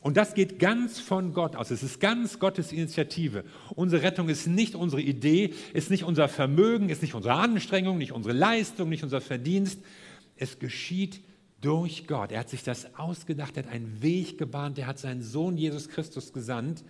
Und 0.00 0.16
das 0.16 0.34
geht 0.34 0.58
ganz 0.58 1.00
von 1.00 1.32
Gott 1.32 1.56
aus. 1.56 1.70
Es 1.70 1.82
ist 1.82 2.00
ganz 2.00 2.38
Gottes 2.38 2.72
Initiative. 2.72 3.44
Unsere 3.74 4.02
Rettung 4.02 4.28
ist 4.28 4.46
nicht 4.46 4.74
unsere 4.74 5.02
Idee, 5.02 5.54
ist 5.72 5.90
nicht 5.90 6.04
unser 6.04 6.28
Vermögen, 6.28 6.88
ist 6.88 7.02
nicht 7.02 7.14
unsere 7.14 7.34
Anstrengung, 7.34 7.98
nicht 7.98 8.12
unsere 8.12 8.34
Leistung, 8.34 8.88
nicht 8.88 9.02
unser 9.02 9.20
Verdienst. 9.20 9.80
Es 10.36 10.58
geschieht 10.58 11.20
durch 11.60 12.06
Gott. 12.06 12.32
Er 12.32 12.40
hat 12.40 12.48
sich 12.48 12.62
das 12.62 12.94
ausgedacht, 12.96 13.56
er 13.56 13.64
hat 13.64 13.72
einen 13.72 14.00
Weg 14.02 14.38
gebahnt, 14.38 14.78
er 14.78 14.86
hat 14.86 14.98
seinen 14.98 15.22
Sohn 15.22 15.56
Jesus 15.56 15.88
Christus 15.88 16.32
gesandt. 16.32 16.84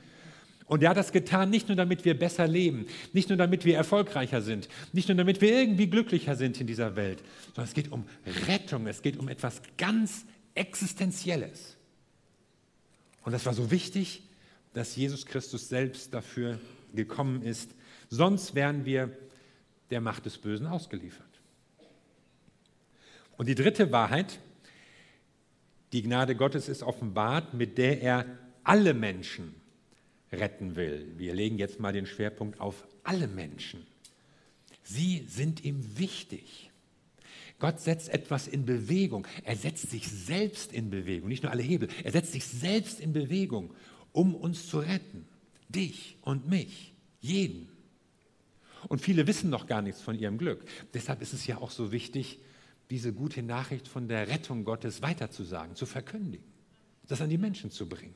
Und 0.67 0.83
er 0.83 0.91
hat 0.91 0.99
das 0.99 1.13
getan, 1.13 1.49
nicht 1.49 1.69
nur 1.69 1.77
damit 1.77 2.05
wir 2.05 2.19
besser 2.19 2.47
leben, 2.47 2.87
nicht 3.15 3.31
nur 3.31 3.39
damit 3.39 3.65
wir 3.65 3.75
erfolgreicher 3.75 4.43
sind, 4.43 4.69
nicht 4.93 5.09
nur 5.09 5.17
damit 5.17 5.41
wir 5.41 5.51
irgendwie 5.51 5.89
glücklicher 5.89 6.37
sind 6.37 6.61
in 6.61 6.67
dieser 6.67 6.95
Welt, 6.95 7.23
sondern 7.47 7.65
es 7.65 7.75
geht 7.75 7.91
um 7.91 8.05
Rettung, 8.47 8.87
es 8.87 9.01
geht 9.01 9.17
um 9.17 9.29
etwas 9.29 9.63
ganz 9.79 10.27
Existenzielles. 10.55 11.77
Und 13.23 13.33
das 13.33 13.47
war 13.47 13.55
so 13.55 13.71
wichtig, 13.71 14.25
dass 14.75 14.97
Jesus 14.97 15.25
Christus 15.25 15.69
selbst 15.69 16.13
dafür 16.13 16.59
gekommen 16.95 17.43
ist. 17.43 17.71
Sonst 18.11 18.55
wären 18.55 18.85
wir 18.85 19.17
der 19.91 20.01
Macht 20.01 20.27
des 20.27 20.37
Bösen 20.37 20.67
ausgeliefert. 20.67 21.27
Und 23.37 23.47
die 23.47 23.55
dritte 23.55 23.93
Wahrheit, 23.93 24.41
Die 25.93 26.03
Gnade 26.03 26.37
Gottes 26.37 26.69
ist 26.69 26.83
offenbart, 26.83 27.55
mit 27.55 27.79
der 27.79 28.03
er 28.03 28.27
alle 28.63 28.95
Menschen 28.95 29.55
retten 30.33 30.77
will. 30.77 31.13
Wir 31.17 31.35
legen 31.35 31.59
jetzt 31.59 31.81
mal 31.81 31.93
den 31.93 32.07
Schwerpunkt 32.07 32.61
auf 32.61 32.87
alle 33.03 33.29
Menschen. 33.29 33.87
Sie 34.83 35.25
sind 35.29 35.65
ihm 35.65 35.99
wichtig. 35.99 36.71
Gott 37.59 37.81
setzt 37.81 38.11
etwas 38.11 38.47
in 38.47 38.65
Bewegung. 38.67 39.27
Er 39.45 39.57
setzt 39.57 39.91
sich 39.91 40.09
selbst 40.09 40.73
in 40.73 40.91
Bewegung, 40.91 41.29
nicht 41.29 41.43
nur 41.43 41.53
alle 41.53 41.63
Hebel. 41.63 41.89
Er 42.05 42.13
setzt 42.13 42.33
sich 42.33 42.45
selbst 42.45 43.01
in 43.01 43.13
Bewegung, 43.13 43.75
um 44.13 44.35
uns 44.35 44.69
zu 44.69 44.79
retten. 44.79 45.27
Dich 45.69 46.17
und 46.23 46.49
mich, 46.49 46.95
jeden. 47.21 47.69
Und 48.89 49.01
viele 49.01 49.27
wissen 49.27 49.51
noch 49.51 49.67
gar 49.67 49.83
nichts 49.83 50.01
von 50.01 50.19
ihrem 50.19 50.39
Glück. 50.39 50.65
Deshalb 50.95 51.21
ist 51.21 51.33
es 51.33 51.47
ja 51.47 51.59
auch 51.59 51.71
so 51.71 51.91
wichtig, 51.91 52.39
diese 52.91 53.13
gute 53.13 53.43
Nachricht 53.43 53.89
von 53.89 54.09
der 54.09 54.29
Rettung 54.29 54.65
Gottes 54.65 55.03
weiterzusagen, 55.03 55.77
zu 55.77 55.87
verkündigen, 55.87 56.47
das 57.07 57.21
an 57.21 57.29
die 57.29 57.39
Menschen 57.39 57.71
zu 57.71 57.89
bringen. 57.89 58.15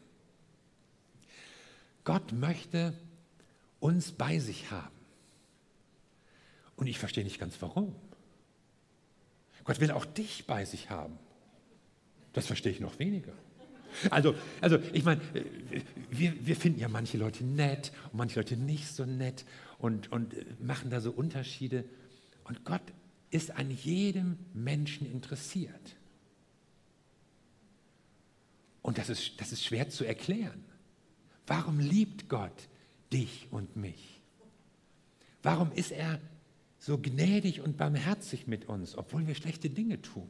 Gott 2.05 2.33
möchte 2.33 2.95
uns 3.81 4.13
bei 4.13 4.39
sich 4.39 4.71
haben. 4.71 4.97
Und 6.77 6.87
ich 6.87 6.99
verstehe 6.99 7.25
nicht 7.25 7.39
ganz 7.39 7.61
warum. 7.61 7.95
Gott 9.65 9.81
will 9.81 9.91
auch 9.91 10.05
dich 10.05 10.47
bei 10.47 10.65
sich 10.65 10.91
haben. 10.91 11.19
Das 12.33 12.47
verstehe 12.47 12.73
ich 12.73 12.81
noch 12.81 12.99
weniger. 12.99 13.33
Also, 14.11 14.35
also 14.61 14.79
ich 14.93 15.05
meine, 15.05 15.21
wir, 16.11 16.35
wir 16.47 16.57
finden 16.57 16.81
ja 16.81 16.89
manche 16.89 17.19
Leute 17.19 17.45
nett 17.45 17.93
und 18.11 18.19
manche 18.19 18.41
Leute 18.41 18.57
nicht 18.57 18.89
so 18.89 19.05
nett 19.05 19.45
und, 19.79 20.11
und 20.11 20.35
machen 20.61 20.91
da 20.91 21.01
so 21.01 21.11
Unterschiede. 21.11 21.85
Und 22.45 22.65
Gott 22.65 22.83
ist 23.33 23.51
an 23.51 23.71
jedem 23.71 24.39
Menschen 24.55 25.11
interessiert. 25.11 25.97
Und 28.83 28.99
das 28.99 29.09
ist, 29.09 29.41
das 29.41 29.51
ist 29.51 29.65
schwer 29.65 29.89
zu 29.89 30.05
erklären. 30.05 30.65
Warum 31.47 31.81
liebt 31.81 32.29
Gott 32.29 32.69
dich 33.13 33.49
und 33.51 33.75
mich? 33.75 34.21
Warum 35.43 35.73
ist 35.73 35.91
er 35.91 36.21
so 36.83 36.99
gnädig 36.99 37.61
und 37.61 37.77
barmherzig 37.77 38.49
mit 38.49 38.65
uns, 38.65 38.99
obwohl 38.99 39.29
wir 39.29 39.37
schlechte 39.37 39.71
Dinge 39.71 40.03
tun. 40.03 40.29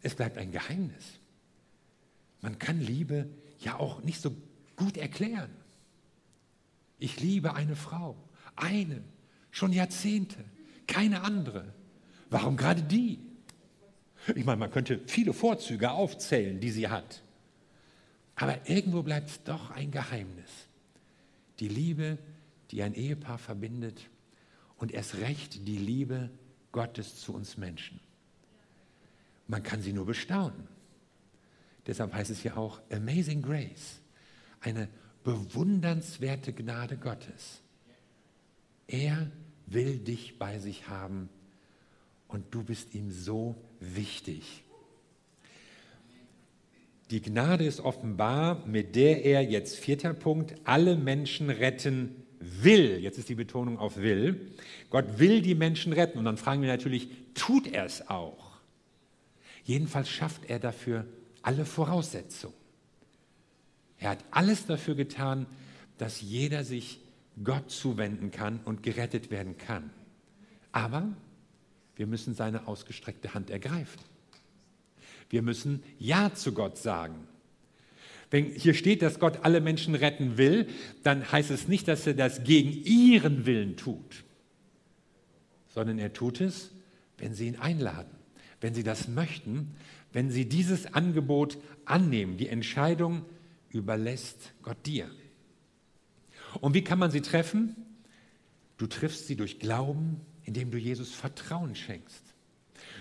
Es 0.00 0.14
bleibt 0.14 0.38
ein 0.38 0.52
Geheimnis. 0.52 1.04
Man 2.40 2.58
kann 2.58 2.80
Liebe 2.80 3.28
ja 3.60 3.78
auch 3.78 4.02
nicht 4.02 4.22
so 4.22 4.34
gut 4.76 4.96
erklären. 4.96 5.50
Ich 6.98 7.20
liebe 7.20 7.52
eine 7.52 7.76
Frau, 7.76 8.16
eine, 8.56 9.04
schon 9.50 9.70
Jahrzehnte, 9.70 10.42
keine 10.94 11.22
andere. 11.22 11.64
Warum 12.30 12.56
gerade 12.56 12.82
die? 12.82 13.18
Ich 14.34 14.44
meine, 14.44 14.58
man 14.58 14.70
könnte 14.70 15.00
viele 15.06 15.32
Vorzüge 15.32 15.90
aufzählen, 15.90 16.60
die 16.60 16.70
sie 16.70 16.88
hat. 16.88 17.22
Aber 18.36 18.68
irgendwo 18.68 19.02
bleibt 19.02 19.28
es 19.28 19.42
doch 19.42 19.70
ein 19.72 19.90
Geheimnis. 19.90 20.50
Die 21.58 21.68
Liebe, 21.68 22.18
die 22.70 22.82
ein 22.82 22.94
Ehepaar 22.94 23.38
verbindet, 23.38 24.08
und 24.76 24.92
erst 24.92 25.16
recht 25.16 25.66
die 25.66 25.78
Liebe 25.78 26.30
Gottes 26.72 27.20
zu 27.20 27.34
uns 27.34 27.56
Menschen. 27.56 28.00
Man 29.46 29.62
kann 29.62 29.82
sie 29.82 29.92
nur 29.92 30.06
bestaunen. 30.06 30.68
Deshalb 31.86 32.14
heißt 32.14 32.30
es 32.30 32.42
ja 32.44 32.56
auch 32.56 32.80
Amazing 32.90 33.42
Grace, 33.42 34.00
eine 34.60 34.88
bewundernswerte 35.22 36.52
Gnade 36.52 36.96
Gottes. 36.96 37.60
Er 38.86 39.30
will 39.66 39.98
dich 39.98 40.38
bei 40.38 40.58
sich 40.58 40.88
haben 40.88 41.28
und 42.28 42.44
du 42.50 42.62
bist 42.62 42.94
ihm 42.94 43.10
so 43.10 43.56
wichtig. 43.80 44.64
Die 47.10 47.20
Gnade 47.20 47.64
ist 47.64 47.80
offenbar, 47.80 48.66
mit 48.66 48.96
der 48.96 49.24
er, 49.24 49.42
jetzt 49.42 49.76
vierter 49.76 50.14
Punkt, 50.14 50.54
alle 50.64 50.96
Menschen 50.96 51.50
retten 51.50 52.24
will, 52.40 52.98
jetzt 52.98 53.18
ist 53.18 53.28
die 53.28 53.34
Betonung 53.34 53.78
auf 53.78 53.98
will, 53.98 54.52
Gott 54.90 55.18
will 55.18 55.42
die 55.42 55.54
Menschen 55.54 55.92
retten. 55.92 56.18
Und 56.18 56.24
dann 56.24 56.36
fragen 56.36 56.62
wir 56.62 56.68
natürlich, 56.68 57.08
tut 57.34 57.66
er 57.66 57.84
es 57.84 58.08
auch? 58.08 58.58
Jedenfalls 59.64 60.08
schafft 60.08 60.48
er 60.48 60.58
dafür 60.58 61.06
alle 61.42 61.64
Voraussetzungen. 61.64 62.54
Er 63.98 64.10
hat 64.10 64.24
alles 64.30 64.66
dafür 64.66 64.94
getan, 64.94 65.46
dass 65.98 66.20
jeder 66.20 66.64
sich 66.64 67.00
Gott 67.42 67.70
zuwenden 67.70 68.30
kann 68.30 68.60
und 68.64 68.82
gerettet 68.82 69.30
werden 69.30 69.58
kann. 69.58 69.90
Aber 70.72 71.08
wir 71.96 72.06
müssen 72.06 72.34
seine 72.34 72.68
ausgestreckte 72.68 73.34
Hand 73.34 73.50
ergreifen. 73.50 74.00
Wir 75.30 75.42
müssen 75.42 75.82
Ja 75.98 76.32
zu 76.34 76.52
Gott 76.52 76.78
sagen. 76.78 77.26
Wenn 78.30 78.46
hier 78.46 78.74
steht, 78.74 79.02
dass 79.02 79.20
Gott 79.20 79.40
alle 79.42 79.60
Menschen 79.60 79.94
retten 79.94 80.38
will, 80.38 80.68
dann 81.02 81.30
heißt 81.30 81.50
es 81.50 81.68
nicht, 81.68 81.86
dass 81.88 82.06
er 82.06 82.14
das 82.14 82.42
gegen 82.44 82.72
ihren 82.84 83.46
Willen 83.46 83.76
tut, 83.76 84.24
sondern 85.68 85.98
er 85.98 86.12
tut 86.12 86.40
es, 86.40 86.72
wenn 87.18 87.34
sie 87.34 87.46
ihn 87.46 87.56
einladen, 87.56 88.10
wenn 88.60 88.74
sie 88.74 88.82
das 88.82 89.08
möchten, 89.08 89.76
wenn 90.12 90.30
sie 90.30 90.48
dieses 90.48 90.94
Angebot 90.94 91.58
annehmen. 91.84 92.36
Die 92.36 92.48
Entscheidung 92.48 93.24
überlässt 93.70 94.52
Gott 94.62 94.84
dir. 94.86 95.10
Und 96.60 96.74
wie 96.74 96.82
kann 96.82 96.98
man 96.98 97.10
sie 97.10 97.20
treffen? 97.20 97.76
Du 98.76 98.86
triffst 98.86 99.26
sie 99.26 99.36
durch 99.36 99.58
Glauben, 99.58 100.20
indem 100.44 100.70
du 100.70 100.78
Jesus 100.78 101.12
Vertrauen 101.12 101.74
schenkst. 101.74 102.22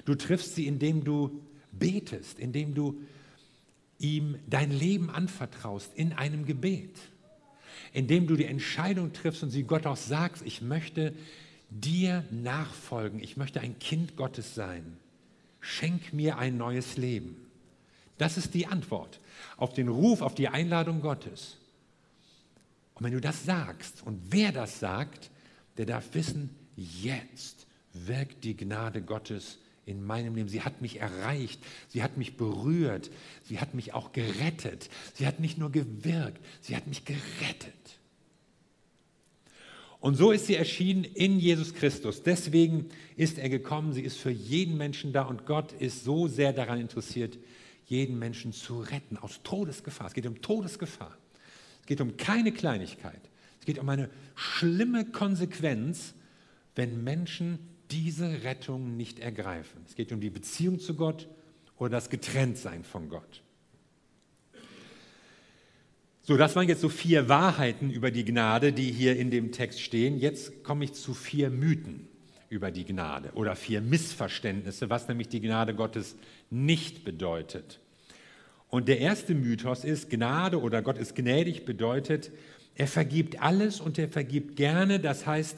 Du 0.05 0.15
triffst 0.15 0.55
sie, 0.55 0.67
indem 0.67 1.03
du 1.03 1.41
betest, 1.71 2.39
indem 2.39 2.73
du 2.73 3.01
ihm 3.99 4.37
dein 4.47 4.71
Leben 4.71 5.09
anvertraust 5.09 5.91
in 5.95 6.13
einem 6.13 6.45
Gebet, 6.45 6.99
indem 7.93 8.27
du 8.27 8.35
die 8.35 8.45
Entscheidung 8.45 9.13
triffst 9.13 9.43
und 9.43 9.49
sie 9.49 9.63
Gott 9.63 9.85
auch 9.85 9.97
sagst, 9.97 10.43
ich 10.45 10.61
möchte 10.61 11.13
dir 11.69 12.23
nachfolgen, 12.31 13.19
ich 13.19 13.37
möchte 13.37 13.61
ein 13.61 13.79
Kind 13.79 14.15
Gottes 14.15 14.55
sein, 14.55 14.97
schenk 15.59 16.13
mir 16.13 16.37
ein 16.37 16.57
neues 16.57 16.97
Leben. 16.97 17.37
Das 18.17 18.37
ist 18.37 18.53
die 18.53 18.67
Antwort 18.67 19.19
auf 19.57 19.73
den 19.73 19.87
Ruf, 19.87 20.21
auf 20.21 20.35
die 20.35 20.49
Einladung 20.49 21.01
Gottes. 21.01 21.57
Und 22.95 23.05
wenn 23.05 23.13
du 23.13 23.21
das 23.21 23.45
sagst 23.45 24.05
und 24.05 24.19
wer 24.29 24.51
das 24.51 24.79
sagt, 24.79 25.31
der 25.77 25.85
darf 25.85 26.13
wissen, 26.13 26.51
jetzt 26.75 27.65
wirkt 27.93 28.43
die 28.43 28.55
Gnade 28.55 29.01
Gottes 29.01 29.59
in 29.85 30.03
meinem 30.03 30.35
Leben. 30.35 30.49
Sie 30.49 30.61
hat 30.61 30.81
mich 30.81 30.99
erreicht, 30.99 31.61
sie 31.89 32.03
hat 32.03 32.17
mich 32.17 32.37
berührt, 32.37 33.11
sie 33.43 33.59
hat 33.59 33.73
mich 33.73 33.93
auch 33.93 34.11
gerettet. 34.13 34.89
Sie 35.13 35.27
hat 35.27 35.39
nicht 35.39 35.57
nur 35.57 35.71
gewirkt, 35.71 36.39
sie 36.61 36.75
hat 36.75 36.87
mich 36.87 37.05
gerettet. 37.05 37.73
Und 39.99 40.15
so 40.15 40.31
ist 40.31 40.47
sie 40.47 40.55
erschienen 40.55 41.05
in 41.05 41.39
Jesus 41.39 41.73
Christus. 41.73 42.23
Deswegen 42.23 42.89
ist 43.15 43.37
er 43.37 43.47
gekommen. 43.47 43.93
Sie 43.93 44.01
ist 44.01 44.17
für 44.17 44.31
jeden 44.31 44.75
Menschen 44.77 45.13
da 45.13 45.21
und 45.21 45.45
Gott 45.45 45.71
ist 45.71 46.03
so 46.03 46.27
sehr 46.27 46.51
daran 46.51 46.79
interessiert, 46.79 47.37
jeden 47.85 48.19
Menschen 48.19 48.51
zu 48.51 48.81
retten 48.81 49.17
aus 49.17 49.41
Todesgefahr. 49.43 50.07
Es 50.07 50.13
geht 50.13 50.25
um 50.25 50.41
Todesgefahr. 50.41 51.17
Es 51.83 51.87
geht 51.87 51.99
um 51.99 52.15
keine 52.15 52.53
Kleinigkeit. 52.53 53.19
Es 53.59 53.65
geht 53.65 53.77
um 53.77 53.89
eine 53.89 54.09
schlimme 54.35 55.03
Konsequenz, 55.03 56.13
wenn 56.75 57.03
Menschen 57.03 57.59
diese 57.91 58.43
Rettung 58.43 58.95
nicht 58.95 59.19
ergreifen. 59.19 59.81
Es 59.85 59.95
geht 59.95 60.13
um 60.13 60.21
die 60.21 60.29
Beziehung 60.29 60.79
zu 60.79 60.95
Gott 60.95 61.27
oder 61.77 61.89
das 61.89 62.09
Getrenntsein 62.09 62.85
von 62.85 63.09
Gott. 63.09 63.41
So, 66.21 66.37
das 66.37 66.55
waren 66.55 66.69
jetzt 66.69 66.79
so 66.79 66.87
vier 66.87 67.27
Wahrheiten 67.27 67.91
über 67.91 68.09
die 68.09 68.23
Gnade, 68.23 68.71
die 68.71 68.89
hier 68.93 69.17
in 69.17 69.29
dem 69.29 69.51
Text 69.51 69.81
stehen. 69.81 70.17
Jetzt 70.17 70.63
komme 70.63 70.85
ich 70.85 70.93
zu 70.93 71.13
vier 71.13 71.49
Mythen 71.49 72.07
über 72.47 72.71
die 72.71 72.85
Gnade 72.85 73.31
oder 73.33 73.57
vier 73.57 73.81
Missverständnisse, 73.81 74.89
was 74.89 75.09
nämlich 75.09 75.27
die 75.27 75.41
Gnade 75.41 75.75
Gottes 75.75 76.15
nicht 76.49 77.03
bedeutet. 77.03 77.81
Und 78.73 78.87
der 78.87 78.97
erste 78.97 79.35
Mythos 79.35 79.83
ist, 79.83 80.09
Gnade 80.09 80.59
oder 80.59 80.81
Gott 80.81 80.97
ist 80.97 81.13
gnädig 81.13 81.63
bedeutet, 81.63 82.31
er 82.73 82.87
vergibt 82.87 83.39
alles 83.39 83.79
und 83.79 83.99
er 83.99 84.09
vergibt 84.09 84.55
gerne. 84.55 84.99
Das 84.99 85.27
heißt, 85.27 85.55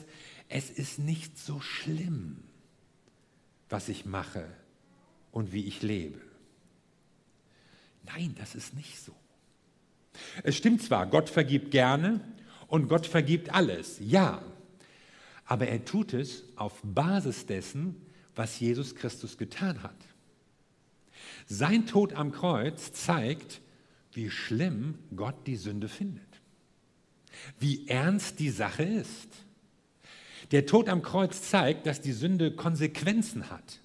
es 0.50 0.68
ist 0.68 0.98
nicht 0.98 1.38
so 1.38 1.58
schlimm, 1.58 2.36
was 3.70 3.88
ich 3.88 4.04
mache 4.04 4.44
und 5.32 5.54
wie 5.54 5.64
ich 5.64 5.80
lebe. 5.80 6.20
Nein, 8.04 8.34
das 8.38 8.54
ist 8.54 8.74
nicht 8.74 9.02
so. 9.02 9.14
Es 10.42 10.54
stimmt 10.54 10.82
zwar, 10.82 11.06
Gott 11.06 11.30
vergibt 11.30 11.70
gerne 11.70 12.20
und 12.66 12.86
Gott 12.86 13.06
vergibt 13.06 13.54
alles, 13.54 13.96
ja, 13.98 14.42
aber 15.46 15.68
er 15.68 15.82
tut 15.86 16.12
es 16.12 16.44
auf 16.56 16.82
Basis 16.82 17.46
dessen, 17.46 17.96
was 18.34 18.60
Jesus 18.60 18.94
Christus 18.94 19.38
getan 19.38 19.82
hat. 19.82 19.96
Sein 21.46 21.86
Tod 21.86 22.12
am 22.14 22.32
Kreuz 22.32 22.92
zeigt, 22.92 23.60
wie 24.12 24.30
schlimm 24.30 24.94
Gott 25.14 25.46
die 25.46 25.56
Sünde 25.56 25.88
findet, 25.88 26.40
wie 27.58 27.86
ernst 27.86 28.40
die 28.40 28.50
Sache 28.50 28.82
ist. 28.82 29.28
Der 30.50 30.66
Tod 30.66 30.88
am 30.88 31.02
Kreuz 31.02 31.42
zeigt, 31.42 31.86
dass 31.86 32.00
die 32.00 32.12
Sünde 32.12 32.52
Konsequenzen 32.52 33.50
hat, 33.50 33.80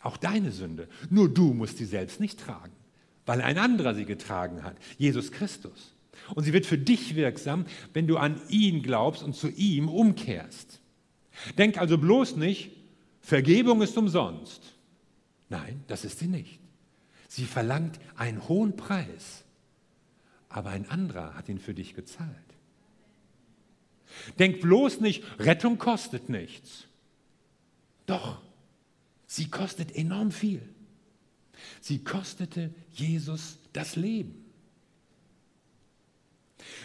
auch 0.00 0.16
deine 0.16 0.52
Sünde. 0.52 0.88
Nur 1.10 1.28
du 1.28 1.54
musst 1.54 1.78
sie 1.78 1.84
selbst 1.84 2.20
nicht 2.20 2.40
tragen, 2.40 2.72
weil 3.26 3.42
ein 3.42 3.58
anderer 3.58 3.94
sie 3.94 4.04
getragen 4.04 4.62
hat, 4.62 4.76
Jesus 4.96 5.30
Christus. 5.30 5.94
Und 6.34 6.44
sie 6.44 6.52
wird 6.52 6.66
für 6.66 6.78
dich 6.78 7.14
wirksam, 7.14 7.66
wenn 7.92 8.06
du 8.06 8.16
an 8.16 8.40
ihn 8.48 8.82
glaubst 8.82 9.22
und 9.22 9.34
zu 9.34 9.48
ihm 9.48 9.88
umkehrst. 9.88 10.80
Denk 11.56 11.78
also 11.78 11.98
bloß 11.98 12.36
nicht, 12.36 12.72
Vergebung 13.20 13.82
ist 13.82 13.96
umsonst. 13.96 14.62
Nein, 15.48 15.84
das 15.86 16.04
ist 16.04 16.18
sie 16.18 16.26
nicht. 16.26 16.58
Sie 17.28 17.44
verlangt 17.44 18.00
einen 18.16 18.48
hohen 18.48 18.76
Preis, 18.76 19.44
aber 20.48 20.70
ein 20.70 20.88
anderer 20.88 21.34
hat 21.34 21.48
ihn 21.48 21.58
für 21.58 21.74
dich 21.74 21.94
gezahlt. 21.94 22.34
Denk 24.38 24.62
bloß 24.62 25.00
nicht, 25.00 25.22
Rettung 25.38 25.78
kostet 25.78 26.30
nichts. 26.30 26.86
Doch, 28.06 28.40
sie 29.26 29.50
kostet 29.50 29.94
enorm 29.94 30.32
viel. 30.32 30.66
Sie 31.80 32.02
kostete 32.02 32.74
Jesus 32.92 33.58
das 33.74 33.96
Leben. 33.96 34.46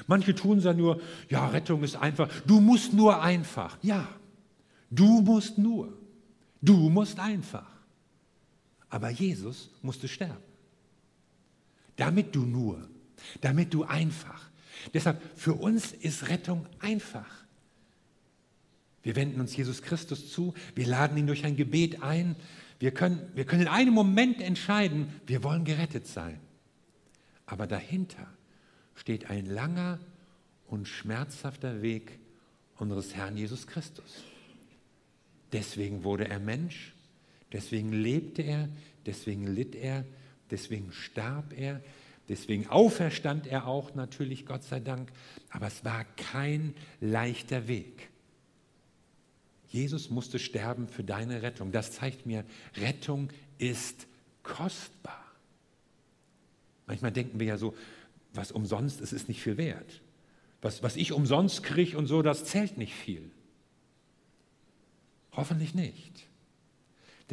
Manche 0.08 0.36
tun 0.36 0.58
es 0.58 0.66
ja 0.66 0.74
nur, 0.74 1.02
ja, 1.30 1.48
Rettung 1.48 1.84
ist 1.84 1.96
einfach, 1.96 2.30
du 2.46 2.60
musst 2.60 2.94
nur 2.94 3.22
einfach. 3.22 3.78
Ja, 3.82 4.08
du 4.90 5.22
musst 5.22 5.58
nur. 5.58 5.98
Du 6.62 6.90
musst 6.90 7.20
einfach. 7.20 7.73
Aber 8.94 9.10
Jesus 9.10 9.72
musste 9.82 10.08
sterben. 10.08 10.44
Damit 11.96 12.36
du 12.36 12.46
nur, 12.46 12.88
damit 13.42 13.74
du 13.74 13.86
einfach. 13.86 14.52
Deshalb, 14.94 15.20
für 15.36 15.56
uns 15.56 15.94
ist 15.94 16.30
Rettung 16.30 16.68
einfach. 16.78 17.44
Wir 19.02 19.16
wenden 19.16 19.42
uns 19.42 19.58
Jesus 19.58 19.82
Christus 19.82 20.32
zu, 20.32 20.54
wir 20.76 20.86
laden 20.86 21.18
ihn 21.18 21.26
durch 21.26 21.44
ein 21.44 21.56
Gebet 21.56 22.04
ein. 22.04 22.36
Wir 22.78 22.92
können, 22.92 23.32
wir 23.34 23.46
können 23.46 23.64
in 23.64 23.68
einem 23.68 23.96
Moment 23.96 24.40
entscheiden, 24.40 25.12
wir 25.26 25.44
wollen 25.44 25.66
gerettet 25.66 26.06
sein. 26.06 26.40
Aber 27.48 27.66
dahinter 27.66 28.28
steht 28.94 29.28
ein 29.28 29.48
langer 29.48 30.00
und 30.68 30.88
schmerzhafter 30.88 31.82
Weg 31.82 32.20
unseres 32.78 33.16
Herrn 33.16 33.38
Jesus 33.38 33.66
Christus. 33.66 34.24
Deswegen 35.52 36.04
wurde 36.04 36.28
er 36.28 36.40
Mensch, 36.40 36.93
deswegen 37.54 37.94
lebte 37.94 38.42
er, 38.42 38.68
deswegen 39.06 39.48
litt 39.48 39.76
er, 39.76 40.06
deswegen 40.52 40.92
starb 40.92 41.58
er, 41.58 41.82
deswegen 42.28 42.68
auferstand 42.68 43.48
er 43.48 43.68
auch 43.68 43.96
natürlich, 43.96 44.46
Gott 44.46 44.64
sei 44.64 44.80
Dank. 44.80 45.12
Aber 45.50 45.68
es 45.68 45.86
war 45.86 46.04
kein 46.18 46.74
leichter 47.00 47.68
Weg. 47.68 48.10
Jesus 49.70 50.10
musste 50.10 50.38
sterben 50.38 50.88
für 50.88 51.04
deine 51.04 51.42
Rettung. 51.42 51.72
Das 51.72 51.94
zeigt 51.94 52.26
mir, 52.26 52.46
Rettung 52.76 53.30
ist 53.58 54.08
kostbar. 54.44 55.24
Manchmal 56.86 57.12
denken 57.12 57.40
wir 57.40 57.48
ja 57.48 57.58
so, 57.58 57.76
was 58.34 58.52
umsonst 58.52 59.02
ist, 59.02 59.14
ist 59.14 59.28
nicht 59.30 59.42
viel 59.42 59.58
wert. 59.58 60.02
Was, 60.62 60.84
was 60.84 60.96
ich 60.96 61.12
umsonst 61.12 61.64
kriege 61.64 61.98
und 61.98 62.08
so, 62.08 62.22
das 62.22 62.46
zählt 62.46 62.78
nicht 62.78 62.94
viel. 62.94 63.32
Hoffentlich 65.32 65.74
nicht. 65.74 66.28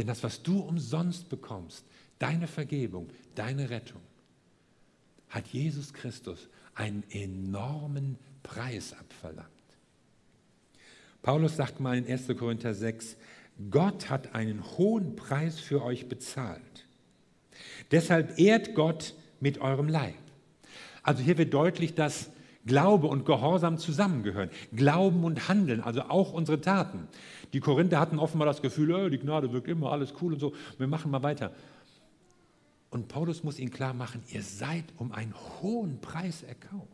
Denn 0.01 0.07
das, 0.07 0.23
was 0.23 0.43
du 0.43 0.61
umsonst 0.61 1.29
bekommst, 1.29 1.85
deine 2.19 2.47
Vergebung, 2.47 3.11
deine 3.35 3.69
Rettung, 3.69 4.01
hat 5.29 5.49
Jesus 5.49 5.93
Christus 5.93 6.49
einen 6.75 7.05
enormen 7.11 8.17
Preis 8.43 8.95
abverlangt. 8.99 9.51
Paulus 11.21 11.57
sagt 11.57 11.81
mal 11.81 11.99
in 11.99 12.11
1. 12.11 12.29
Korinther 12.39 12.73
6, 12.73 13.19
Gott 13.71 14.09
hat 14.09 14.35
einen 14.35 14.65
hohen 14.79 15.17
Preis 15.17 15.61
für 15.61 15.85
euch 15.85 16.09
bezahlt. 16.09 16.87
Deshalb 17.91 18.39
ehrt 18.39 18.75
Gott 18.75 19.15
mit 19.39 19.59
eurem 19.59 19.89
Leib. 19.89 20.15
Also 21.03 21.23
hier 21.23 21.37
wird 21.37 21.53
deutlich, 21.53 21.95
dass 21.95 22.31
Glaube 22.65 23.07
und 23.07 23.25
Gehorsam 23.27 23.79
zusammengehören. 23.79 24.51
Glauben 24.75 25.25
und 25.25 25.49
Handeln, 25.49 25.81
also 25.81 26.03
auch 26.03 26.33
unsere 26.33 26.61
Taten. 26.61 27.09
Die 27.53 27.61
Korinther 27.61 27.99
hatten 27.99 28.19
offenbar 28.19 28.47
das 28.47 28.63
Gefühl, 28.63 28.93
oh, 28.93 29.09
die 29.09 29.19
Gnade 29.19 29.53
wirkt 29.53 29.69
immer, 29.69 29.93
alles 29.93 30.15
cool 30.21 30.35
und 30.35 30.41
so, 30.41 30.55
wir 30.79 30.87
machen 30.87 31.11
mal 31.11 31.23
weiter. 31.23 31.53
Und 32.91 33.09
Paulus 33.09 33.45
muss 33.45 33.59
ihnen 33.59 33.71
klar 33.71 33.95
machen, 33.95 34.23
ihr 34.33 34.43
seid 34.43 34.85
um 34.99 35.13
einen 35.13 35.35
hohen 35.61 36.01
Preis 36.01 36.43
erkauft. 36.43 36.89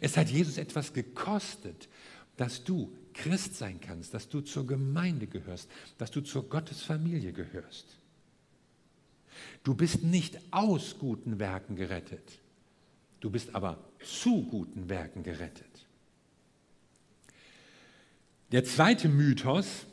Es 0.00 0.16
hat 0.16 0.28
Jesus 0.28 0.58
etwas 0.58 0.92
gekostet, 0.92 1.88
dass 2.36 2.64
du 2.64 2.92
Christ 3.12 3.56
sein 3.56 3.80
kannst, 3.80 4.12
dass 4.12 4.28
du 4.28 4.40
zur 4.40 4.66
Gemeinde 4.66 5.26
gehörst, 5.26 5.70
dass 5.98 6.10
du 6.10 6.20
zur 6.20 6.48
Gottesfamilie 6.48 7.32
gehörst. 7.32 7.86
Du 9.62 9.74
bist 9.74 10.02
nicht 10.02 10.38
aus 10.50 10.96
guten 10.98 11.38
Werken 11.38 11.76
gerettet. 11.76 12.38
Du 13.20 13.30
bist 13.30 13.54
aber 13.54 13.78
zu 14.04 14.42
guten 14.42 14.88
Werken 14.88 15.22
gerettet. 15.22 15.73
Der 18.54 18.62
zweite 18.62 19.08
Mythos 19.08 19.84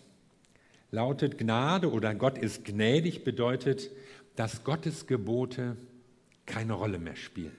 lautet 0.91 1.39
Gnade 1.39 1.91
oder 1.91 2.13
Gott 2.13 2.37
ist 2.37 2.63
gnädig 2.63 3.23
bedeutet, 3.23 3.89
dass 4.35 4.63
Gottes 4.63 5.07
Gebote 5.07 5.77
keine 6.45 6.73
Rolle 6.73 6.99
mehr 6.99 7.15
spielen. 7.15 7.57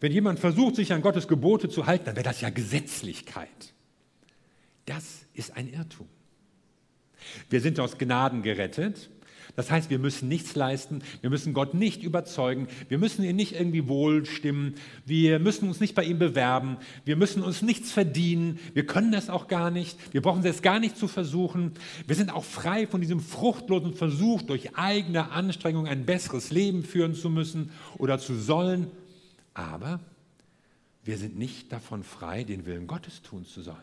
Wenn 0.00 0.10
jemand 0.10 0.38
versucht, 0.38 0.76
sich 0.76 0.90
an 0.94 1.02
Gottes 1.02 1.28
Gebote 1.28 1.68
zu 1.68 1.84
halten, 1.84 2.06
dann 2.06 2.16
wäre 2.16 2.24
das 2.24 2.40
ja 2.40 2.48
Gesetzlichkeit. 2.48 3.74
Das 4.86 5.26
ist 5.34 5.54
ein 5.54 5.70
Irrtum. 5.70 6.08
Wir 7.50 7.60
sind 7.60 7.78
aus 7.80 7.98
Gnaden 7.98 8.42
gerettet 8.42 9.10
das 9.56 9.70
heißt, 9.70 9.88
wir 9.88 10.00
müssen 10.00 10.28
nichts 10.28 10.56
leisten, 10.56 11.02
wir 11.20 11.30
müssen 11.30 11.54
Gott 11.54 11.74
nicht 11.74 12.02
überzeugen, 12.02 12.66
wir 12.88 12.98
müssen 12.98 13.24
ihn 13.24 13.36
nicht 13.36 13.54
irgendwie 13.54 13.86
wohlstimmen, 13.86 14.74
wir 15.06 15.38
müssen 15.38 15.68
uns 15.68 15.78
nicht 15.78 15.94
bei 15.94 16.04
ihm 16.04 16.18
bewerben, 16.18 16.78
wir 17.04 17.16
müssen 17.16 17.42
uns 17.42 17.62
nichts 17.62 17.92
verdienen, 17.92 18.58
wir 18.72 18.84
können 18.84 19.12
das 19.12 19.30
auch 19.30 19.46
gar 19.46 19.70
nicht, 19.70 19.96
wir 20.12 20.22
brauchen 20.22 20.44
es 20.44 20.62
gar 20.62 20.80
nicht 20.80 20.96
zu 20.96 21.06
versuchen. 21.06 21.72
Wir 22.06 22.16
sind 22.16 22.32
auch 22.32 22.44
frei 22.44 22.86
von 22.86 23.00
diesem 23.00 23.20
fruchtlosen 23.20 23.94
Versuch, 23.94 24.42
durch 24.42 24.76
eigene 24.76 25.30
Anstrengung 25.30 25.86
ein 25.86 26.04
besseres 26.04 26.50
Leben 26.50 26.82
führen 26.82 27.14
zu 27.14 27.30
müssen 27.30 27.70
oder 27.98 28.18
zu 28.18 28.34
sollen. 28.34 28.90
Aber 29.54 30.00
wir 31.04 31.16
sind 31.16 31.38
nicht 31.38 31.72
davon 31.72 32.02
frei, 32.02 32.44
den 32.44 32.66
Willen 32.66 32.86
Gottes 32.86 33.22
tun 33.22 33.44
zu 33.44 33.62
sollen. 33.62 33.78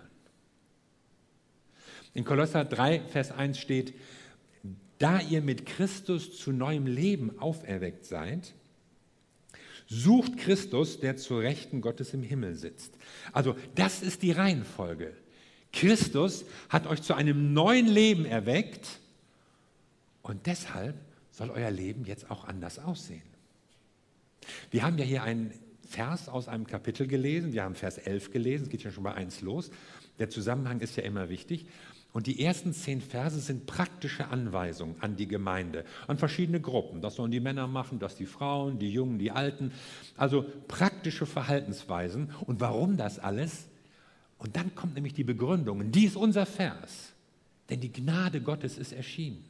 In 2.13 2.25
Kolosser 2.25 2.65
3, 2.65 2.99
Vers 3.07 3.31
1 3.31 3.57
steht, 3.57 3.93
da 5.01 5.19
ihr 5.19 5.41
mit 5.41 5.65
Christus 5.65 6.37
zu 6.37 6.51
neuem 6.51 6.85
Leben 6.85 7.39
auferweckt 7.39 8.05
seid, 8.05 8.53
sucht 9.87 10.37
Christus, 10.37 10.99
der 10.99 11.17
zur 11.17 11.41
Rechten 11.41 11.81
Gottes 11.81 12.13
im 12.13 12.23
Himmel 12.23 12.55
sitzt. 12.55 12.93
Also 13.33 13.55
das 13.75 14.01
ist 14.01 14.21
die 14.21 14.31
Reihenfolge. 14.31 15.13
Christus 15.73 16.45
hat 16.69 16.87
euch 16.87 17.01
zu 17.01 17.13
einem 17.13 17.53
neuen 17.53 17.87
Leben 17.87 18.25
erweckt 18.25 18.99
und 20.21 20.45
deshalb 20.45 20.95
soll 21.31 21.49
euer 21.49 21.71
Leben 21.71 22.05
jetzt 22.05 22.29
auch 22.29 22.45
anders 22.45 22.79
aussehen. 22.79 23.23
Wir 24.69 24.83
haben 24.83 24.97
ja 24.97 25.05
hier 25.05 25.23
einen 25.23 25.53
Vers 25.87 26.29
aus 26.29 26.47
einem 26.47 26.67
Kapitel 26.67 27.07
gelesen, 27.07 27.53
wir 27.53 27.63
haben 27.63 27.75
Vers 27.75 27.97
11 27.97 28.31
gelesen, 28.31 28.63
es 28.63 28.69
geht 28.69 28.83
ja 28.83 28.91
schon 28.91 29.03
bei 29.03 29.13
1 29.13 29.41
los. 29.41 29.71
Der 30.19 30.29
Zusammenhang 30.29 30.79
ist 30.79 30.95
ja 30.95 31.03
immer 31.03 31.29
wichtig. 31.29 31.65
Und 32.13 32.27
die 32.27 32.43
ersten 32.43 32.73
zehn 32.73 32.99
Verse 32.99 33.39
sind 33.39 33.65
praktische 33.65 34.27
Anweisungen 34.27 34.95
an 34.99 35.15
die 35.15 35.27
Gemeinde, 35.27 35.85
an 36.07 36.17
verschiedene 36.17 36.59
Gruppen. 36.59 37.01
Das 37.01 37.15
sollen 37.15 37.31
die 37.31 37.39
Männer 37.39 37.67
machen, 37.67 37.99
das 37.99 38.15
die 38.15 38.25
Frauen, 38.25 38.79
die 38.79 38.91
Jungen, 38.91 39.17
die 39.17 39.31
Alten. 39.31 39.71
Also 40.17 40.45
praktische 40.67 41.25
Verhaltensweisen. 41.25 42.31
Und 42.45 42.59
warum 42.59 42.97
das 42.97 43.17
alles? 43.17 43.67
Und 44.37 44.57
dann 44.57 44.75
kommt 44.75 44.95
nämlich 44.95 45.13
die 45.13 45.23
Begründung. 45.23 45.91
Die 45.91 46.05
ist 46.05 46.17
unser 46.17 46.45
Vers. 46.45 47.13
Denn 47.69 47.79
die 47.79 47.93
Gnade 47.93 48.41
Gottes 48.41 48.77
ist 48.77 48.91
erschienen. 48.91 49.45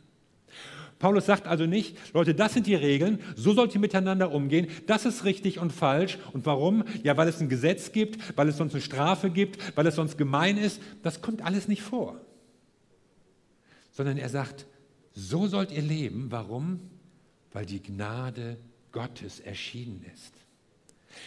Paulus 1.00 1.26
sagt 1.26 1.47
also 1.47 1.65
nicht, 1.65 1.97
Leute, 2.13 2.36
das 2.36 2.54
sind 2.54 2.67
die 2.67 2.76
Regeln, 2.76 3.17
so 3.36 3.54
sollt 3.54 3.74
ihr 3.74 3.82
miteinander 3.82 4.32
umgehen, 4.32 4.67
das 4.86 5.06
ist 5.06 5.24
richtig 5.26 5.58
und 5.58 5.74
falsch. 5.74 6.19
Und 6.32 6.45
warum? 6.45 6.84
Ja, 7.02 7.17
weil 7.17 7.28
es 7.28 7.41
ein 7.41 7.50
Gesetz 7.50 7.91
gibt, 7.91 8.38
weil 8.38 8.50
es 8.50 8.58
sonst 8.58 8.74
eine 8.74 8.84
Strafe 8.84 9.32
gibt, 9.32 9.76
weil 9.76 9.88
es 9.88 9.95
sonst 9.95 10.19
gemein 10.19 10.60
ist. 10.60 10.80
Das 11.02 11.24
kommt 11.24 11.43
alles 11.43 11.67
nicht 11.67 11.82
vor 11.82 12.21
sondern 14.02 14.18
er 14.18 14.30
sagt, 14.30 14.66
so 15.14 15.46
sollt 15.46 15.72
ihr 15.72 15.84
leben. 15.84 16.32
Warum? 16.32 16.80
Weil 17.54 17.68
die 17.68 17.84
Gnade 17.84 18.58
Gottes 18.92 19.40
erschienen 19.40 20.04
ist. 20.12 20.34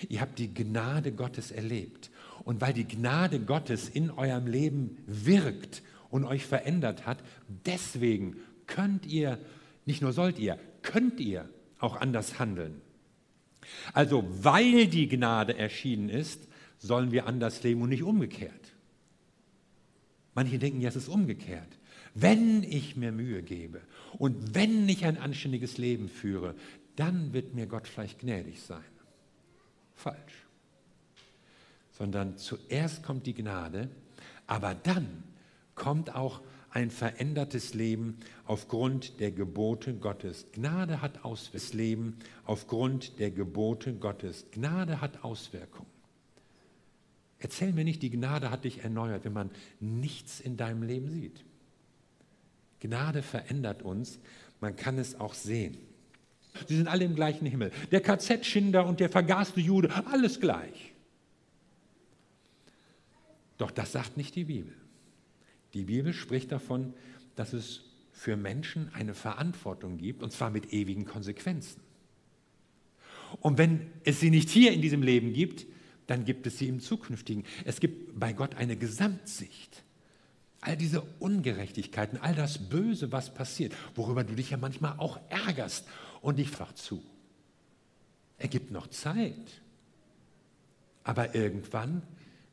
Ihr 0.08 0.20
habt 0.20 0.40
die 0.40 0.52
Gnade 0.52 1.12
Gottes 1.12 1.52
erlebt. 1.52 2.10
Und 2.42 2.60
weil 2.60 2.72
die 2.72 2.88
Gnade 2.88 3.38
Gottes 3.38 3.88
in 3.88 4.10
eurem 4.10 4.48
Leben 4.48 4.98
wirkt 5.06 5.84
und 6.10 6.24
euch 6.24 6.46
verändert 6.46 7.06
hat, 7.06 7.18
deswegen 7.64 8.38
könnt 8.66 9.06
ihr, 9.06 9.38
nicht 9.86 10.02
nur 10.02 10.12
sollt 10.12 10.40
ihr, 10.40 10.58
könnt 10.82 11.20
ihr 11.20 11.48
auch 11.78 12.00
anders 12.00 12.40
handeln. 12.40 12.80
Also 13.92 14.24
weil 14.42 14.88
die 14.88 15.06
Gnade 15.06 15.56
erschienen 15.56 16.08
ist, 16.08 16.48
sollen 16.78 17.12
wir 17.12 17.28
anders 17.28 17.62
leben 17.62 17.82
und 17.82 17.90
nicht 17.90 18.02
umgekehrt. 18.02 18.74
Manche 20.34 20.58
denken, 20.58 20.80
ja, 20.80 20.88
es 20.88 20.96
ist 20.96 21.08
umgekehrt 21.08 21.78
wenn 22.14 22.62
ich 22.62 22.96
mir 22.96 23.12
Mühe 23.12 23.42
gebe 23.42 23.80
und 24.18 24.54
wenn 24.54 24.88
ich 24.88 25.04
ein 25.04 25.18
anständiges 25.18 25.78
Leben 25.78 26.08
führe, 26.08 26.54
dann 26.96 27.32
wird 27.32 27.54
mir 27.54 27.66
Gott 27.66 27.88
vielleicht 27.88 28.20
gnädig 28.20 28.62
sein. 28.62 28.84
Falsch. 29.94 30.46
Sondern 31.92 32.36
zuerst 32.36 33.02
kommt 33.02 33.26
die 33.26 33.34
Gnade, 33.34 33.88
aber 34.46 34.74
dann 34.74 35.24
kommt 35.74 36.14
auch 36.14 36.40
ein 36.70 36.90
verändertes 36.90 37.74
Leben 37.74 38.18
aufgrund 38.46 39.20
der 39.20 39.30
Gebote 39.30 39.94
Gottes. 39.94 40.46
Gnade 40.52 41.00
hat 41.00 41.24
Auswirkungen. 41.24 41.78
Leben 41.78 42.16
aufgrund 42.44 43.18
der 43.20 43.30
Gebote 43.30 43.94
Gottes. 43.94 44.46
Gnade 44.50 45.00
hat 45.00 45.22
Auswirkungen. 45.22 45.88
Erzähl 47.38 47.72
mir 47.72 47.84
nicht, 47.84 48.02
die 48.02 48.10
Gnade 48.10 48.50
hat 48.50 48.64
dich 48.64 48.82
erneuert, 48.82 49.24
wenn 49.24 49.32
man 49.32 49.50
nichts 49.78 50.40
in 50.40 50.56
deinem 50.56 50.82
Leben 50.82 51.10
sieht. 51.10 51.44
Gnade 52.84 53.22
verändert 53.22 53.82
uns, 53.82 54.18
man 54.60 54.76
kann 54.76 54.98
es 54.98 55.18
auch 55.18 55.32
sehen. 55.32 55.78
Sie 56.68 56.76
sind 56.76 56.86
alle 56.86 57.04
im 57.04 57.14
gleichen 57.14 57.46
Himmel. 57.46 57.72
Der 57.90 58.02
KZ-Schinder 58.02 58.86
und 58.86 59.00
der 59.00 59.08
vergaßte 59.08 59.60
Jude, 59.60 59.90
alles 60.06 60.38
gleich. 60.38 60.92
Doch 63.56 63.70
das 63.70 63.92
sagt 63.92 64.18
nicht 64.18 64.34
die 64.36 64.44
Bibel. 64.44 64.74
Die 65.72 65.84
Bibel 65.84 66.12
spricht 66.12 66.52
davon, 66.52 66.92
dass 67.36 67.54
es 67.54 67.84
für 68.12 68.36
Menschen 68.36 68.92
eine 68.92 69.14
Verantwortung 69.14 69.96
gibt, 69.96 70.22
und 70.22 70.30
zwar 70.30 70.50
mit 70.50 70.72
ewigen 70.72 71.06
Konsequenzen. 71.06 71.80
Und 73.40 73.56
wenn 73.56 73.90
es 74.04 74.20
sie 74.20 74.30
nicht 74.30 74.50
hier 74.50 74.72
in 74.72 74.82
diesem 74.82 75.02
Leben 75.02 75.32
gibt, 75.32 75.66
dann 76.06 76.26
gibt 76.26 76.46
es 76.46 76.58
sie 76.58 76.68
im 76.68 76.80
zukünftigen. 76.80 77.44
Es 77.64 77.80
gibt 77.80 78.20
bei 78.20 78.34
Gott 78.34 78.56
eine 78.56 78.76
Gesamtsicht. 78.76 79.83
All 80.66 80.78
diese 80.78 81.02
Ungerechtigkeiten, 81.18 82.18
all 82.22 82.34
das 82.34 82.56
Böse, 82.56 83.12
was 83.12 83.34
passiert, 83.34 83.74
worüber 83.94 84.24
du 84.24 84.34
dich 84.34 84.48
ja 84.48 84.56
manchmal 84.56 84.94
auch 84.98 85.20
ärgerst 85.28 85.86
und 86.22 86.38
dich 86.38 86.48
fragt 86.48 86.78
zu. 86.78 87.04
Er 88.38 88.48
gibt 88.48 88.70
noch 88.70 88.86
Zeit. 88.86 89.60
Aber 91.02 91.34
irgendwann 91.34 92.02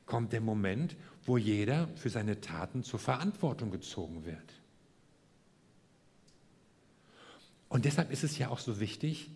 kommt 0.05 0.33
der 0.33 0.41
Moment, 0.41 0.97
wo 1.25 1.37
jeder 1.37 1.87
für 1.95 2.09
seine 2.09 2.41
Taten 2.41 2.83
zur 2.83 2.99
Verantwortung 2.99 3.71
gezogen 3.71 4.25
wird. 4.25 4.53
Und 7.69 7.85
deshalb 7.85 8.11
ist 8.11 8.25
es 8.25 8.37
ja 8.37 8.49
auch 8.49 8.59
so 8.59 8.81
wichtig, 8.81 9.31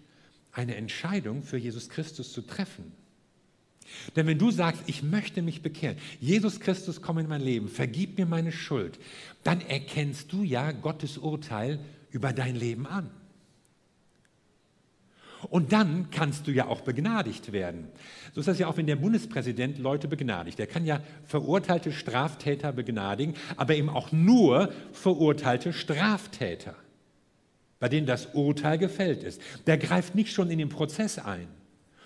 eine 0.52 0.76
Entscheidung 0.76 1.44
für 1.44 1.56
Jesus 1.56 1.88
Christus 1.88 2.34
zu 2.34 2.42
treffen. 2.42 2.92
Denn 4.16 4.28
wenn 4.28 4.38
du 4.38 4.52
sagst, 4.52 4.84
ich 4.88 5.04
möchte 5.04 5.42
mich 5.42 5.62
bekehren, 5.62 5.98
Jesus 6.20 6.60
Christus, 6.60 7.02
komm 7.02 7.20
in 7.20 7.28
mein 7.28 7.42
Leben, 7.42 7.68
vergib 7.68 8.18
mir 8.18 8.26
meine 8.26 8.52
Schuld, 8.52 9.00
dann 9.44 9.62
erkennst 9.62 10.32
du 10.34 10.44
ja 10.44 10.72
Gottes 10.72 11.18
Urteil 11.18 11.80
über 12.12 12.34
dein 12.34 12.56
Leben 12.56 12.88
an. 12.88 13.10
Und 15.50 15.74
dann 15.74 16.10
kannst 16.12 16.48
du 16.48 16.52
ja 16.52 16.68
auch 16.68 16.82
begnadigt 16.82 17.52
werden. 17.52 17.88
So 18.34 18.40
ist 18.40 18.48
das 18.48 18.60
ja 18.60 18.68
auch, 18.68 18.78
wenn 18.78 18.88
der 18.88 18.96
Bundespräsident 18.96 19.78
Leute 19.78 20.08
begnadigt. 20.08 20.58
Der 20.58 20.68
kann 20.68 20.86
ja 20.86 21.02
verurteilte 21.26 21.92
Straftäter 21.92 22.72
begnadigen, 22.72 23.36
aber 23.56 23.76
eben 23.76 23.90
auch 23.90 24.12
nur 24.12 24.72
verurteilte 24.92 25.74
Straftäter, 25.74 26.76
bei 27.80 27.90
denen 27.90 28.08
das 28.08 28.28
Urteil 28.34 28.78
gefällt 28.78 29.24
ist. 29.24 29.42
Der 29.68 29.78
greift 29.78 30.16
nicht 30.16 30.34
schon 30.34 30.50
in 30.50 30.58
den 30.58 30.70
Prozess 30.70 31.20
ein. 31.20 31.48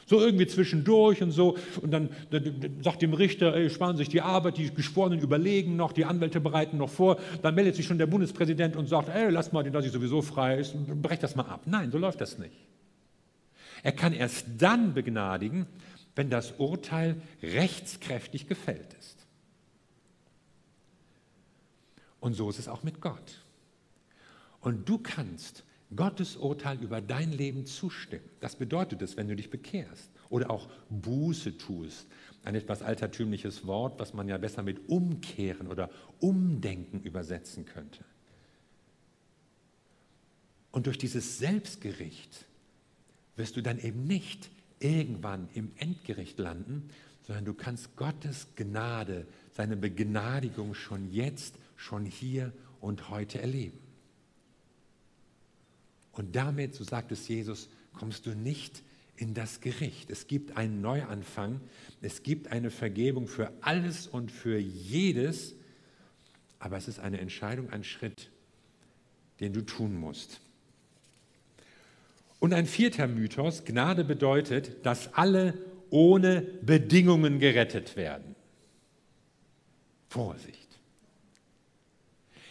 So 0.09 0.19
irgendwie 0.19 0.47
zwischendurch 0.47 1.21
und 1.21 1.29
so. 1.29 1.55
Und 1.83 1.91
dann, 1.91 2.09
dann 2.31 2.79
sagt 2.81 3.03
dem 3.03 3.13
Richter, 3.13 3.55
ey, 3.55 3.69
sparen 3.69 3.95
sich 3.95 4.09
die 4.09 4.21
Arbeit, 4.21 4.57
die 4.57 4.73
Geschworenen 4.73 5.19
überlegen 5.19 5.75
noch, 5.75 5.91
die 5.91 6.03
Anwälte 6.03 6.39
bereiten 6.39 6.77
noch 6.77 6.89
vor. 6.89 7.19
Dann 7.43 7.53
meldet 7.53 7.75
sich 7.75 7.85
schon 7.85 7.99
der 7.99 8.07
Bundespräsident 8.07 8.75
und 8.75 8.89
sagt, 8.89 9.09
ey, 9.09 9.29
lass 9.29 9.51
mal 9.51 9.61
den, 9.61 9.71
dass 9.71 9.85
ich 9.85 9.91
sowieso 9.91 10.23
frei 10.23 10.57
ist, 10.57 10.73
brech 10.99 11.19
das 11.19 11.35
mal 11.35 11.43
ab. 11.43 11.61
Nein, 11.67 11.91
so 11.91 11.99
läuft 11.99 12.21
das 12.21 12.39
nicht. 12.39 12.55
Er 13.83 13.91
kann 13.91 14.13
erst 14.13 14.47
dann 14.57 14.95
begnadigen, 14.95 15.67
wenn 16.15 16.31
das 16.31 16.53
Urteil 16.57 17.21
rechtskräftig 17.43 18.47
gefällt 18.47 18.95
ist. 18.99 19.27
Und 22.19 22.33
so 22.33 22.49
ist 22.49 22.57
es 22.57 22.67
auch 22.67 22.81
mit 22.81 22.99
Gott. 22.99 23.43
Und 24.59 24.89
du 24.89 24.97
kannst 24.97 25.63
Gottes 25.95 26.35
Urteil 26.35 26.81
über 26.81 27.01
dein 27.01 27.31
Leben 27.31 27.65
zustimmen. 27.65 28.29
Das 28.39 28.55
bedeutet 28.55 29.01
es, 29.01 29.17
wenn 29.17 29.27
du 29.27 29.35
dich 29.35 29.49
bekehrst 29.49 30.11
oder 30.29 30.51
auch 30.51 30.69
Buße 30.89 31.57
tust. 31.57 32.07
Ein 32.43 32.55
etwas 32.55 32.83
altertümliches 32.83 33.65
Wort, 33.65 33.99
was 33.99 34.13
man 34.13 34.27
ja 34.27 34.37
besser 34.37 34.61
mit 34.61 34.87
umkehren 34.87 35.67
oder 35.67 35.89
umdenken 36.19 37.01
übersetzen 37.01 37.65
könnte. 37.65 38.03
Und 40.71 40.85
durch 40.85 40.99
dieses 40.99 41.39
Selbstgericht 41.39 42.45
wirst 43.35 43.57
du 43.57 43.61
dann 43.61 43.79
eben 43.79 44.05
nicht 44.05 44.51
irgendwann 44.79 45.49
im 45.53 45.71
Endgericht 45.77 46.37
landen, 46.37 46.89
sondern 47.23 47.45
du 47.45 47.53
kannst 47.53 47.95
Gottes 47.95 48.47
Gnade, 48.55 49.25
seine 49.53 49.75
Begnadigung 49.75 50.75
schon 50.75 51.11
jetzt, 51.11 51.55
schon 51.75 52.05
hier 52.05 52.53
und 52.79 53.09
heute 53.09 53.41
erleben. 53.41 53.78
Und 56.19 56.35
damit, 56.35 56.75
so 56.75 56.83
sagt 56.83 57.13
es 57.13 57.29
Jesus, 57.29 57.69
kommst 57.93 58.25
du 58.25 58.31
nicht 58.31 58.83
in 59.15 59.33
das 59.33 59.61
Gericht. 59.61 60.09
Es 60.09 60.27
gibt 60.27 60.57
einen 60.57 60.81
Neuanfang, 60.81 61.61
es 62.01 62.23
gibt 62.23 62.51
eine 62.51 62.71
Vergebung 62.71 63.25
für 63.25 63.53
alles 63.61 64.05
und 64.05 64.29
für 64.29 64.57
jedes, 64.57 65.55
aber 66.59 66.75
es 66.75 66.89
ist 66.89 66.99
eine 66.99 67.21
Entscheidung, 67.21 67.69
ein 67.69 67.85
Schritt, 67.85 68.31
den 69.39 69.53
du 69.53 69.61
tun 69.61 69.95
musst. 69.95 70.41
Und 72.41 72.53
ein 72.53 72.65
vierter 72.65 73.07
Mythos, 73.07 73.63
Gnade 73.63 74.03
bedeutet, 74.03 74.85
dass 74.85 75.13
alle 75.13 75.57
ohne 75.89 76.41
Bedingungen 76.41 77.39
gerettet 77.39 77.95
werden. 77.95 78.35
Vorsicht. 80.09 80.58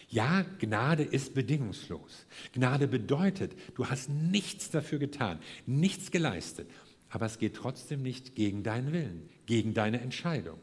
Ja, 0.09 0.43
Gnade 0.59 1.03
ist 1.03 1.35
bedingungslos. 1.35 2.25
Gnade 2.53 2.87
bedeutet, 2.87 3.53
du 3.75 3.87
hast 3.87 4.09
nichts 4.09 4.71
dafür 4.71 4.97
getan, 4.97 5.39
nichts 5.67 6.09
geleistet, 6.09 6.69
aber 7.09 7.27
es 7.27 7.37
geht 7.37 7.55
trotzdem 7.55 8.01
nicht 8.01 8.35
gegen 8.35 8.63
deinen 8.63 8.91
Willen, 8.91 9.29
gegen 9.45 9.75
deine 9.75 10.01
Entscheidung. 10.01 10.57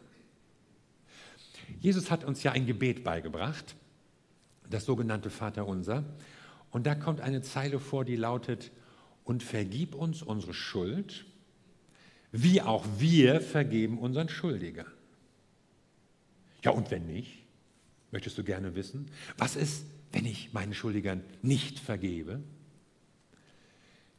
Jesus 1.81 2.11
hat 2.11 2.25
uns 2.25 2.43
ja 2.43 2.53
ein 2.53 2.67
Gebet 2.67 3.05
beigebracht, 3.05 3.77
das 4.69 4.85
sogenannte 4.85 5.31
Vaterunser, 5.31 6.05
und 6.71 6.87
da 6.87 6.97
kommt 6.97 7.21
eine 7.21 7.43
Zeile 7.43 7.79
vor, 7.79 8.05
die 8.05 8.17
lautet, 8.17 8.73
und 9.25 9.43
vergib 9.43 9.95
uns 9.95 10.23
unsere 10.23 10.55
Schuld, 10.55 11.25
wie 12.33 12.63
auch 12.63 12.85
wir 12.99 13.41
vergeben 13.41 13.99
unseren 13.99 14.29
Schuldigern. 14.29 14.87
Ja, 16.63 16.73
und 16.73 16.91
wenn 16.91 17.07
nicht, 17.07 17.46
möchtest 18.17 18.39
du 18.39 18.45
gerne 18.45 18.75
wissen, 18.75 19.11
was 19.37 19.57
ist, 19.57 19.85
wenn 20.11 20.25
ich 20.25 20.55
meinen 20.55 20.73
Schuldigern 20.73 21.23
nicht 21.43 21.79
vergebe? 21.79 22.43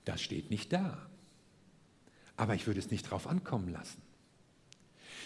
Das 0.05 0.21
steht 0.21 0.51
nicht 0.51 0.71
da. 0.71 1.09
Aber 2.35 2.53
ich 2.53 2.67
würde 2.67 2.79
es 2.79 2.91
nicht 2.91 3.09
drauf 3.09 3.25
ankommen 3.25 3.69
lassen. 3.69 3.99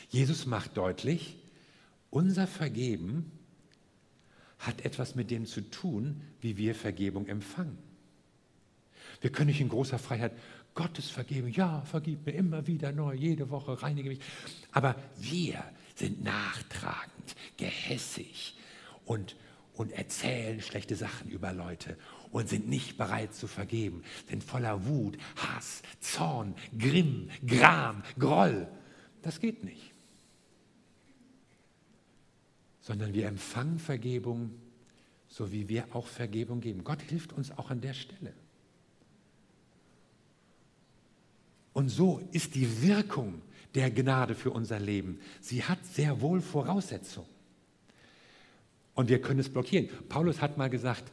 Jesus 0.07 0.45
macht 0.45 0.77
deutlich, 0.77 1.36
unser 2.12 2.47
Vergeben 2.47 3.29
hat 4.57 4.86
etwas 4.86 5.15
mit 5.15 5.31
dem 5.31 5.45
zu 5.45 5.69
tun, 5.69 6.21
wie 6.39 6.55
wir 6.55 6.73
Vergebung 6.73 7.27
empfangen. 7.27 7.77
Wir 9.19 9.34
können 9.34 9.47
nicht 9.47 9.60
in 9.60 9.67
großer 9.67 9.99
Freiheit 9.99 10.31
Gottes 10.75 11.10
vergeben. 11.10 11.49
Ja, 11.49 11.81
vergib 11.81 12.25
mir 12.25 12.31
immer 12.31 12.67
wieder 12.67 12.93
neu, 12.93 13.15
jede 13.15 13.49
Woche 13.49 13.84
reinige 13.84 14.07
mich. 14.07 14.21
Aber 14.71 14.95
wir 15.17 15.62
sind 15.93 16.23
nachtragend, 16.23 17.36
gehässig 17.57 18.55
und, 19.12 19.36
und 19.74 19.91
erzählen 19.91 20.62
schlechte 20.62 20.95
Sachen 20.95 21.30
über 21.30 21.52
Leute 21.52 21.97
und 22.32 22.47
sind 22.47 22.69
nicht 22.69 22.97
bereit 22.97 23.34
zu 23.36 23.45
vergeben, 23.45 24.04
sind 24.30 24.41
voller 24.41 24.86
Wut, 24.86 25.17
Hass, 25.36 25.82
Zorn, 26.00 26.56
Grimm, 26.80 27.30
Gram, 27.45 28.04
Groll. 28.17 28.69
Das 29.21 29.41
geht 29.41 29.65
nicht. 29.65 29.91
Sondern 32.80 33.13
wir 33.13 33.28
empfangen 33.28 33.80
Vergebung, 33.80 34.52
so 35.28 35.52
wie 35.52 35.67
wir 35.67 35.93
auch 35.93 36.08
Vergebung 36.08 36.62
geben. 36.62 36.86
Gott 36.86 37.02
hilft 37.02 37.34
uns 37.34 37.52
auch 37.52 37.69
an 37.69 37.82
der 37.82 37.93
Stelle. 37.93 38.34
Und 41.74 41.89
so 41.89 42.21
ist 42.32 42.56
die 42.56 42.82
Wirkung 42.82 43.41
der 43.76 43.91
Gnade 43.91 44.36
für 44.36 44.52
unser 44.52 44.80
Leben. 44.80 45.19
Sie 45.41 45.63
hat 45.65 45.86
sehr 45.86 46.21
wohl 46.21 46.39
Voraussetzungen. 46.39 47.30
Und 48.93 49.10
wir 49.10 49.21
können 49.21 49.39
es 49.39 49.49
blockieren. 49.49 49.89
Paulus 50.10 50.41
hat 50.41 50.58
mal 50.58 50.69
gesagt, 50.69 51.12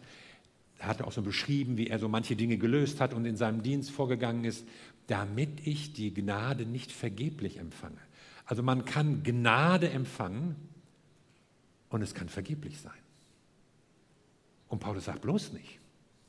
er 0.79 0.89
hat 0.89 1.03
auch 1.03 1.13
so 1.13 1.23
beschrieben, 1.23 1.77
wie 1.77 1.89
er 1.89 1.99
so 1.99 2.09
manche 2.09 2.37
Dinge 2.37 2.59
gelöst 2.59 3.01
hat 3.01 3.13
und 3.13 3.25
in 3.25 3.37
seinem 3.37 3.63
Dienst 3.63 3.91
vorgegangen 3.91 4.45
ist, 4.45 4.67
damit 5.09 5.67
ich 5.67 5.93
die 5.93 6.13
Gnade 6.15 6.67
nicht 6.67 6.93
vergeblich 6.93 7.59
empfange. 7.59 7.99
Also 8.45 8.63
man 8.63 8.85
kann 8.85 9.23
Gnade 9.23 9.91
empfangen 9.91 10.57
und 11.89 12.03
es 12.03 12.15
kann 12.15 12.29
vergeblich 12.29 12.81
sein. 12.81 12.93
Und 14.69 14.81
Paulus 14.81 15.07
sagt 15.07 15.23
bloß 15.23 15.53
nicht. 15.53 15.79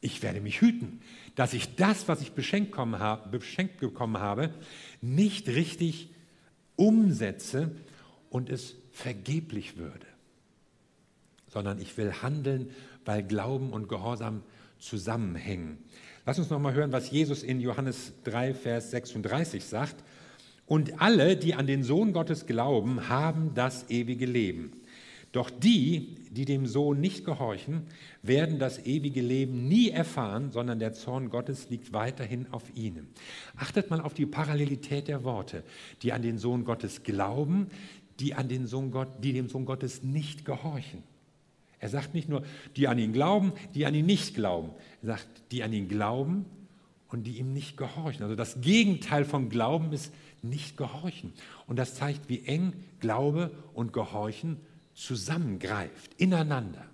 Ich 0.02 0.24
werde 0.24 0.40
mich 0.40 0.62
hüten, 0.62 1.02
dass 1.36 1.54
ich 1.54 1.76
das, 1.76 2.08
was 2.08 2.22
ich 2.22 2.32
beschenkt 2.32 2.72
bekommen 2.72 3.00
habe, 3.00 3.30
beschenkt 3.30 3.80
bekommen 3.80 4.18
habe 4.18 4.54
nicht 5.02 5.48
richtig 5.50 6.10
umsetze 6.78 7.76
und 8.30 8.50
es 8.50 8.76
vergeblich 8.92 9.78
würde, 9.78 10.06
sondern 11.50 11.80
ich 11.80 11.98
will 11.98 12.14
handeln, 12.22 12.72
weil 13.06 13.24
Glauben 13.24 13.72
und 13.72 13.90
Gehorsam 13.90 14.44
zusammenhängen. 14.80 15.80
Lass 16.26 16.40
uns 16.40 16.50
noch 16.50 16.60
mal 16.60 16.74
hören, 16.74 16.92
was 16.92 17.12
Jesus 17.12 17.44
in 17.44 17.60
Johannes 17.60 18.14
3, 18.24 18.54
Vers 18.54 18.92
36 18.92 19.66
sagt. 19.66 20.04
Und 20.66 21.02
alle, 21.02 21.36
die 21.36 21.56
an 21.56 21.66
den 21.66 21.84
Sohn 21.84 22.14
Gottes 22.14 22.46
glauben, 22.46 23.10
haben 23.10 23.54
das 23.56 23.90
ewige 23.90 24.28
Leben. 24.28 24.74
Doch 25.32 25.50
die, 25.52 26.16
die 26.32 26.46
dem 26.46 26.66
Sohn 26.66 27.00
nicht 27.00 27.24
gehorchen, 27.24 27.84
werden 28.24 28.58
das 28.58 28.86
ewige 28.86 29.22
Leben 29.22 29.68
nie 29.68 29.90
erfahren, 29.90 30.52
sondern 30.52 30.80
der 30.80 30.94
Zorn 30.94 31.30
Gottes 31.30 31.70
liegt 31.70 31.94
weiterhin 31.94 32.48
auf 32.52 32.64
ihnen. 32.76 33.10
Achtet 33.56 33.92
mal 33.92 34.02
auf 34.02 34.16
die 34.16 34.26
Parallelität 34.26 35.08
der 35.08 35.24
Worte. 35.24 35.64
Die 36.02 36.14
an 36.14 36.24
den 36.24 36.40
Sohn 36.40 36.66
Gottes 36.66 37.04
glauben, 37.04 37.68
die, 38.20 38.34
an 38.34 38.50
den 38.50 38.66
Sohn 38.66 38.92
Gott, 38.92 39.24
die 39.24 39.34
dem 39.34 39.50
Sohn 39.50 39.66
Gottes 39.66 40.04
nicht 40.04 40.46
gehorchen. 40.46 41.04
Er 41.80 41.90
sagt 41.90 42.14
nicht 42.14 42.28
nur, 42.28 42.44
die 42.76 42.88
an 42.88 43.00
ihn 43.00 43.14
glauben, 43.14 43.54
die 43.74 43.86
an 43.86 43.96
ihn 43.96 44.06
nicht 44.06 44.36
glauben. 44.36 44.72
Er 45.02 45.18
sagt, 45.18 45.28
die 45.52 45.64
an 45.64 45.72
ihn 45.72 45.88
glauben 45.88 46.46
und 47.10 47.24
die 47.24 47.38
ihm 47.38 47.54
nicht 47.54 47.78
gehorchen. 47.78 48.24
Also 48.24 48.36
das 48.36 48.62
Gegenteil 48.62 49.26
von 49.26 49.50
Glauben 49.50 49.92
ist 49.94 50.14
nicht 50.42 50.78
gehorchen. 50.78 51.34
Und 51.68 51.78
das 51.78 51.96
zeigt, 51.96 52.30
wie 52.30 52.46
eng 52.46 52.74
Glaube 53.00 53.52
und 53.74 53.94
Gehorchen 53.94 54.58
zusammengreift, 54.94 56.14
ineinander. 56.18 56.86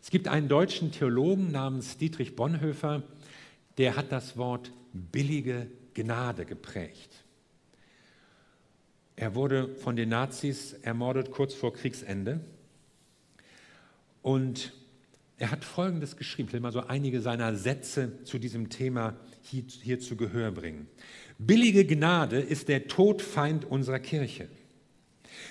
Es 0.00 0.10
gibt 0.10 0.28
einen 0.28 0.48
deutschen 0.48 0.90
Theologen 0.90 1.50
namens 1.50 1.98
Dietrich 1.98 2.34
Bonhoeffer, 2.34 3.02
der 3.78 3.96
hat 3.96 4.12
das 4.12 4.36
Wort 4.36 4.72
billige 4.92 5.68
Gnade 5.94 6.44
geprägt. 6.44 7.21
Er 9.22 9.36
wurde 9.36 9.68
von 9.76 9.94
den 9.94 10.08
Nazis 10.08 10.72
ermordet 10.82 11.30
kurz 11.30 11.54
vor 11.54 11.72
Kriegsende. 11.72 12.40
Und 14.20 14.72
er 15.38 15.52
hat 15.52 15.64
Folgendes 15.64 16.16
geschrieben. 16.16 16.48
Ich 16.48 16.54
will 16.54 16.60
mal 16.60 16.72
so 16.72 16.88
einige 16.88 17.20
seiner 17.20 17.54
Sätze 17.54 18.24
zu 18.24 18.40
diesem 18.40 18.68
Thema 18.68 19.14
hier, 19.42 19.62
hier 19.80 20.00
zu 20.00 20.16
Gehör 20.16 20.50
bringen. 20.50 20.88
Billige 21.38 21.86
Gnade 21.86 22.40
ist 22.40 22.66
der 22.66 22.88
Todfeind 22.88 23.64
unserer 23.64 24.00
Kirche. 24.00 24.48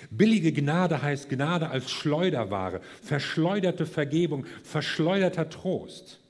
Billige 0.09 0.51
Gnade 0.51 1.01
heißt 1.01 1.29
Gnade 1.29 1.69
als 1.69 1.91
Schleuderware, 1.91 2.81
verschleuderte 3.01 3.85
Vergebung, 3.85 4.45
verschleuderter 4.63 5.49
Trost. 5.49 6.20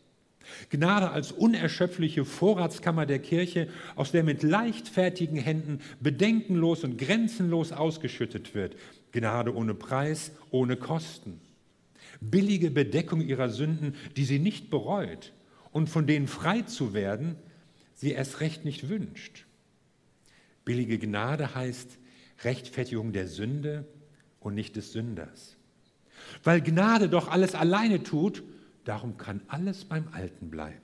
Gnade 0.69 1.11
als 1.11 1.31
unerschöpfliche 1.31 2.25
Vorratskammer 2.25 3.05
der 3.05 3.19
Kirche, 3.19 3.67
aus 3.95 4.11
der 4.11 4.23
mit 4.23 4.43
leichtfertigen 4.43 5.37
Händen 5.37 5.79
bedenkenlos 5.99 6.83
und 6.83 6.97
grenzenlos 6.97 7.71
ausgeschüttet 7.71 8.55
wird. 8.55 8.75
Gnade 9.11 9.55
ohne 9.55 9.73
Preis, 9.73 10.31
ohne 10.51 10.77
Kosten. 10.77 11.39
Billige 12.19 12.71
Bedeckung 12.71 13.21
ihrer 13.21 13.49
Sünden, 13.49 13.95
die 14.15 14.25
sie 14.25 14.39
nicht 14.39 14.69
bereut 14.69 15.33
und 15.71 15.89
von 15.89 16.07
denen 16.07 16.27
frei 16.27 16.61
zu 16.61 16.93
werden, 16.93 17.35
sie 17.95 18.11
erst 18.11 18.39
recht 18.41 18.65
nicht 18.65 18.89
wünscht. 18.89 19.45
Billige 20.65 20.99
Gnade 20.99 21.55
heißt 21.55 21.97
Rechtfertigung 22.43 23.13
der 23.13 23.27
Sünde 23.27 23.85
und 24.39 24.53
nicht 24.53 24.75
des 24.75 24.91
Sünders. 24.91 25.57
Weil 26.43 26.61
Gnade 26.61 27.09
doch 27.09 27.27
alles 27.29 27.55
alleine 27.55 28.03
tut, 28.03 28.43
darum 28.83 29.17
kann 29.17 29.41
alles 29.47 29.85
beim 29.85 30.07
Alten 30.11 30.49
bleiben. 30.49 30.81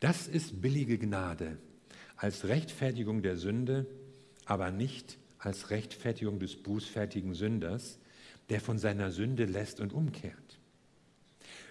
Das 0.00 0.28
ist 0.28 0.60
billige 0.60 0.98
Gnade 0.98 1.58
als 2.16 2.46
Rechtfertigung 2.46 3.22
der 3.22 3.36
Sünde, 3.36 3.86
aber 4.44 4.70
nicht 4.70 5.18
als 5.38 5.70
Rechtfertigung 5.70 6.38
des 6.38 6.56
bußfertigen 6.56 7.34
Sünders, 7.34 7.98
der 8.48 8.60
von 8.60 8.78
seiner 8.78 9.10
Sünde 9.10 9.44
lässt 9.44 9.80
und 9.80 9.92
umkehrt. 9.92 10.58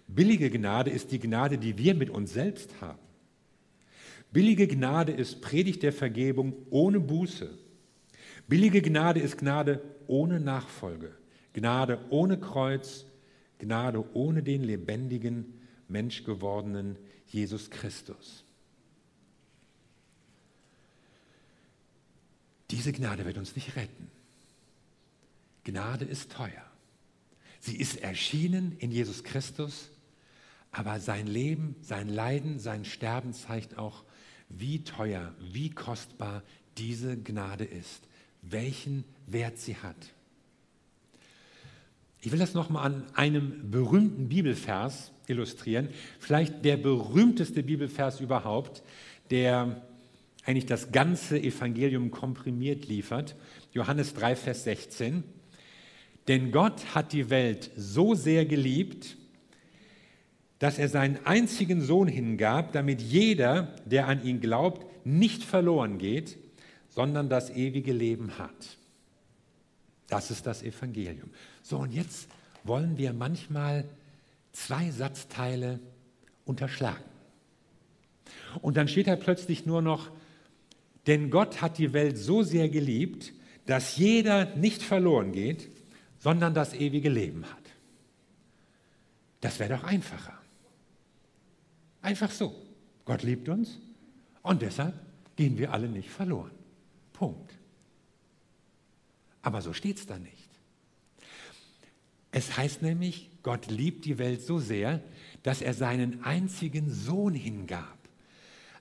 Billige 0.07 0.49
Gnade 0.49 0.91
ist 0.91 1.11
die 1.11 1.19
Gnade, 1.19 1.57
die 1.57 1.77
wir 1.77 1.95
mit 1.95 2.09
uns 2.09 2.33
selbst 2.33 2.81
haben. 2.81 2.99
Billige 4.31 4.67
Gnade 4.67 5.11
ist 5.11 5.41
Predigt 5.41 5.83
der 5.83 5.93
Vergebung 5.93 6.53
ohne 6.69 6.99
Buße 6.99 7.57
Billige 8.47 8.81
Gnade 8.81 9.19
ist 9.19 9.37
Gnade 9.37 9.81
ohne 10.07 10.39
Nachfolge, 10.39 11.11
Gnade 11.51 11.99
ohne 12.09 12.39
Kreuz, 12.39 13.05
Gnade 13.59 14.03
ohne 14.15 14.43
den 14.43 14.63
lebendigen, 14.63 15.61
menschgewordenen 15.87 16.97
Jesus 17.27 17.69
Christus. 17.69 18.43
Diese 22.69 22.91
Gnade 22.91 23.25
wird 23.25 23.37
uns 23.37 23.55
nicht 23.55 23.75
retten. 23.75 24.11
Gnade 25.63 26.05
ist 26.05 26.31
teuer. 26.31 26.65
Sie 27.59 27.77
ist 27.77 28.01
erschienen 28.01 28.75
in 28.79 28.91
Jesus 28.91 29.23
Christus, 29.23 29.89
aber 30.71 30.99
sein 30.99 31.27
Leben, 31.27 31.75
sein 31.81 32.09
Leiden, 32.09 32.59
sein 32.59 32.85
Sterben 32.85 33.33
zeigt 33.33 33.77
auch, 33.77 34.03
wie 34.49 34.83
teuer, 34.83 35.33
wie 35.39 35.69
kostbar 35.69 36.43
diese 36.77 37.17
Gnade 37.17 37.65
ist 37.65 38.07
welchen 38.51 39.03
Wert 39.25 39.57
sie 39.57 39.75
hat. 39.75 39.95
Ich 42.27 42.33
will 42.33 42.39
das 42.39 42.53
nochmal 42.53 42.85
an 42.85 43.03
einem 43.13 43.71
berühmten 43.71 44.27
Bibelvers 44.27 45.13
illustrieren, 45.27 45.87
vielleicht 46.19 46.65
der 46.65 46.75
berühmteste 46.75 47.63
Bibelvers 47.63 48.19
überhaupt, 48.19 48.83
der 49.31 49.81
eigentlich 50.43 50.65
das 50.65 50.91
ganze 50.91 51.39
Evangelium 51.39 52.11
komprimiert 52.11 52.85
liefert. 52.89 53.37
Johannes 53.71 54.13
3, 54.13 54.35
Vers 54.35 54.65
16. 54.65 55.23
Denn 56.27 56.51
Gott 56.51 56.93
hat 56.93 57.13
die 57.13 57.29
Welt 57.29 57.71
so 57.77 58.13
sehr 58.13 58.45
geliebt, 58.45 59.15
dass 60.59 60.79
er 60.79 60.89
seinen 60.89 61.25
einzigen 61.25 61.79
Sohn 61.79 62.09
hingab, 62.09 62.73
damit 62.73 63.01
jeder, 63.01 63.73
der 63.85 64.09
an 64.09 64.21
ihn 64.25 64.41
glaubt, 64.41 64.85
nicht 65.05 65.43
verloren 65.45 65.97
geht, 65.97 66.37
sondern 66.89 67.29
das 67.29 67.51
ewige 67.51 67.93
Leben 67.93 68.37
hat. 68.37 68.77
Das 70.07 70.31
ist 70.31 70.45
das 70.45 70.63
Evangelium. 70.63 71.29
So, 71.61 71.77
und 71.77 71.91
jetzt 71.93 72.27
wollen 72.63 72.97
wir 72.97 73.13
manchmal 73.13 73.85
zwei 74.51 74.89
Satzteile 74.91 75.79
unterschlagen. 76.45 77.03
Und 78.61 78.77
dann 78.77 78.87
steht 78.87 79.07
da 79.07 79.15
plötzlich 79.15 79.65
nur 79.65 79.81
noch, 79.81 80.09
denn 81.05 81.29
Gott 81.29 81.61
hat 81.61 81.77
die 81.77 81.93
Welt 81.93 82.17
so 82.17 82.43
sehr 82.43 82.69
geliebt, 82.69 83.33
dass 83.65 83.97
jeder 83.97 84.55
nicht 84.55 84.81
verloren 84.81 85.31
geht, 85.31 85.69
sondern 86.19 86.53
das 86.53 86.73
ewige 86.73 87.09
Leben 87.09 87.45
hat. 87.45 87.63
Das 89.41 89.59
wäre 89.59 89.77
doch 89.77 89.83
einfacher. 89.83 90.33
Einfach 92.01 92.31
so. 92.31 92.55
Gott 93.05 93.23
liebt 93.23 93.47
uns 93.47 93.79
und 94.41 94.61
deshalb 94.61 94.93
gehen 95.35 95.57
wir 95.57 95.71
alle 95.71 95.87
nicht 95.87 96.09
verloren. 96.09 96.51
Punkt. 97.13 97.56
Aber 99.47 99.61
so 99.61 99.71
steht 99.71 99.97
es 99.97 100.05
da 100.05 100.19
nicht. 100.19 100.49
Es 102.31 102.57
heißt 102.57 102.81
nämlich, 102.81 103.29
Gott 103.43 103.67
liebt 103.67 104.03
die 104.03 104.17
Welt 104.17 104.41
so 104.41 104.59
sehr, 104.59 105.01
dass 105.41 105.61
er 105.61 105.73
seinen 105.73 106.21
einzigen 106.25 106.93
Sohn 106.93 107.33
hingab. 107.33 107.97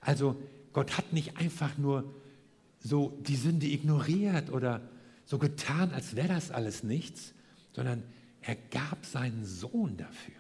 Also 0.01 0.43
Gott 0.73 0.99
hat 0.99 1.13
nicht 1.13 1.37
einfach 1.37 1.79
nur 1.79 2.13
so 2.81 3.17
die 3.21 3.37
Sünde 3.37 3.67
ignoriert 3.69 4.51
oder 4.51 4.81
so 5.25 5.39
getan, 5.39 5.93
als 5.93 6.17
wäre 6.17 6.27
das 6.27 6.51
alles 6.51 6.83
nichts, 6.83 7.33
sondern 7.73 8.03
er 8.41 8.57
gab 8.57 9.07
seinen 9.07 9.45
Sohn 9.45 9.97
dafür. 9.97 10.35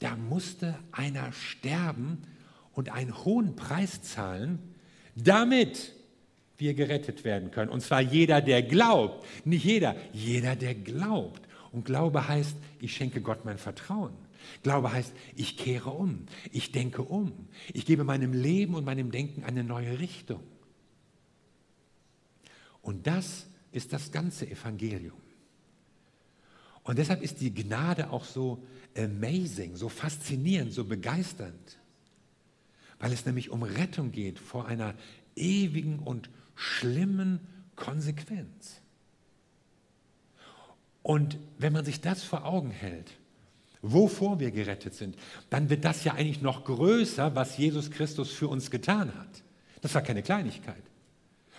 Da 0.00 0.16
musste 0.16 0.76
einer 0.90 1.30
sterben 1.30 2.24
und 2.72 2.88
einen 2.88 3.16
hohen 3.24 3.54
Preis 3.54 4.02
zahlen, 4.02 4.58
damit 5.14 5.94
wir 6.58 6.74
gerettet 6.74 7.24
werden 7.24 7.50
können. 7.50 7.70
Und 7.70 7.80
zwar 7.80 8.00
jeder, 8.00 8.40
der 8.40 8.62
glaubt. 8.62 9.24
Nicht 9.46 9.64
jeder, 9.64 9.96
jeder, 10.12 10.56
der 10.56 10.74
glaubt. 10.74 11.42
Und 11.72 11.84
Glaube 11.84 12.28
heißt, 12.28 12.56
ich 12.80 12.94
schenke 12.94 13.20
Gott 13.20 13.44
mein 13.44 13.58
Vertrauen. 13.58 14.14
Glaube 14.62 14.92
heißt, 14.92 15.12
ich 15.36 15.56
kehre 15.56 15.90
um, 15.90 16.26
ich 16.52 16.72
denke 16.72 17.02
um, 17.02 17.32
ich 17.72 17.84
gebe 17.86 18.04
meinem 18.04 18.32
Leben 18.32 18.74
und 18.74 18.84
meinem 18.84 19.10
Denken 19.10 19.44
eine 19.44 19.64
neue 19.64 19.98
Richtung. 19.98 20.42
Und 22.82 23.06
das 23.06 23.46
ist 23.72 23.92
das 23.92 24.10
ganze 24.10 24.48
Evangelium. 24.48 25.20
Und 26.82 26.98
deshalb 26.98 27.22
ist 27.22 27.40
die 27.40 27.52
Gnade 27.52 28.10
auch 28.10 28.24
so 28.24 28.64
amazing, 28.96 29.76
so 29.76 29.88
faszinierend, 29.88 30.72
so 30.72 30.84
begeisternd, 30.84 31.78
weil 32.98 33.12
es 33.12 33.26
nämlich 33.26 33.50
um 33.50 33.62
Rettung 33.62 34.10
geht 34.10 34.38
vor 34.38 34.66
einer 34.66 34.94
ewigen 35.36 35.98
und 35.98 36.30
schlimmen 36.58 37.38
Konsequenz. 37.76 38.80
Und 41.02 41.38
wenn 41.56 41.72
man 41.72 41.84
sich 41.84 42.00
das 42.00 42.24
vor 42.24 42.44
Augen 42.44 42.70
hält, 42.70 43.12
wovor 43.80 44.40
wir 44.40 44.50
gerettet 44.50 44.94
sind, 44.94 45.16
dann 45.50 45.70
wird 45.70 45.84
das 45.84 46.02
ja 46.02 46.14
eigentlich 46.14 46.42
noch 46.42 46.64
größer, 46.64 47.36
was 47.36 47.56
Jesus 47.56 47.92
Christus 47.92 48.32
für 48.32 48.48
uns 48.48 48.70
getan 48.70 49.14
hat. 49.14 49.42
Das 49.80 49.94
war 49.94 50.02
keine 50.02 50.22
Kleinigkeit. 50.22 50.82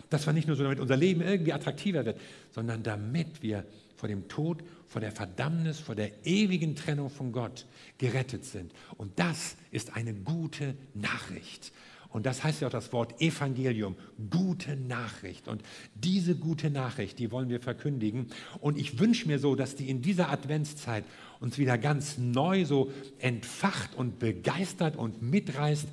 Das 0.09 0.27
war 0.27 0.33
nicht 0.33 0.47
nur 0.47 0.57
so, 0.57 0.63
damit 0.63 0.81
unser 0.81 0.97
Leben 0.97 1.21
irgendwie 1.21 1.53
attraktiver 1.53 2.05
wird, 2.05 2.19
sondern 2.51 2.83
damit 2.83 3.41
wir 3.41 3.65
vor 3.95 4.09
dem 4.09 4.27
Tod, 4.27 4.63
vor 4.85 4.99
der 4.99 5.13
Verdammnis, 5.13 5.79
vor 5.79 5.95
der 5.95 6.25
ewigen 6.25 6.75
Trennung 6.75 7.09
von 7.09 7.31
Gott 7.31 7.65
gerettet 7.97 8.43
sind. 8.43 8.73
Und 8.97 9.17
das 9.17 9.55
ist 9.71 9.95
eine 9.95 10.13
gute 10.13 10.75
Nachricht. 10.93 11.71
Und 12.11 12.25
das 12.25 12.43
heißt 12.43 12.61
ja 12.61 12.67
auch 12.67 12.71
das 12.71 12.91
Wort 12.91 13.21
Evangelium, 13.21 13.95
gute 14.31 14.75
Nachricht. 14.75 15.47
Und 15.47 15.61
diese 15.93 16.35
gute 16.35 16.71
Nachricht, 16.71 17.19
die 17.19 17.31
wollen 17.31 17.49
wir 17.49 17.59
verkündigen. 17.59 18.27
Und 18.59 18.79
ich 18.79 18.99
wünsche 18.99 19.27
mir 19.27 19.37
so, 19.37 19.55
dass 19.55 19.75
die 19.75 19.89
in 19.89 20.01
dieser 20.01 20.29
Adventszeit 20.29 21.03
uns 21.39 21.59
wieder 21.59 21.77
ganz 21.77 22.17
neu 22.17 22.65
so 22.65 22.91
entfacht 23.19 23.95
und 23.95 24.17
begeistert 24.17 24.95
und 24.95 25.21
mitreißt. 25.21 25.87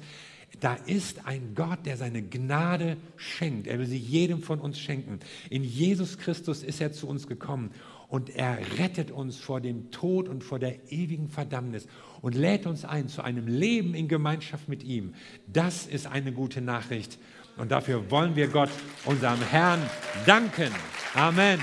Da 0.61 0.74
ist 0.74 1.26
ein 1.26 1.55
Gott, 1.55 1.85
der 1.85 1.98
seine 1.98 2.22
Gnade 2.22 2.96
schenkt. 3.16 3.66
Er 3.66 3.79
will 3.79 3.87
sie 3.87 3.98
jedem 3.98 4.40
von 4.40 4.59
uns 4.59 4.79
schenken. 4.79 5.20
In 5.50 5.64
Jesus 5.64 6.16
Christus 6.16 6.62
ist 6.62 6.81
er 6.81 6.92
zu 6.92 7.09
uns 7.09 7.26
gekommen 7.26 7.72
und 8.09 8.31
er 8.31 8.59
rettet 8.79 9.11
uns 9.11 9.37
vor 9.37 9.61
dem 9.61 9.90
Tod 9.90 10.29
und 10.29 10.45
vor 10.45 10.59
der 10.59 10.92
ewigen 10.92 11.29
Verdammnis 11.29 11.87
und 12.23 12.35
lädt 12.35 12.66
uns 12.66 12.85
ein 12.85 13.09
zu 13.09 13.23
einem 13.23 13.47
Leben 13.47 13.95
in 13.95 14.09
Gemeinschaft 14.09 14.69
mit 14.69 14.85
ihm. 14.85 15.14
Das 15.47 15.87
ist 15.87 16.07
eine 16.07 16.33
gute 16.33 16.61
Nachricht 16.61 17.19
und 17.57 17.71
dafür 17.71 18.11
wollen 18.11 18.37
wir 18.37 18.49
Gott, 18.49 18.71
unserem 19.05 19.40
Herrn, 19.51 19.81
danken. 20.27 20.71
Amen. 21.14 21.61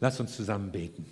Lass 0.00 0.18
uns 0.18 0.34
zusammen 0.34 0.72
beten. 0.72 1.06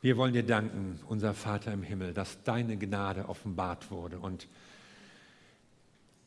Wir 0.00 0.16
wollen 0.16 0.32
dir 0.32 0.44
danken, 0.44 1.00
unser 1.08 1.34
Vater 1.34 1.72
im 1.72 1.82
Himmel, 1.82 2.14
dass 2.14 2.44
deine 2.44 2.76
Gnade 2.76 3.28
offenbart 3.28 3.90
wurde 3.90 4.20
und 4.20 4.46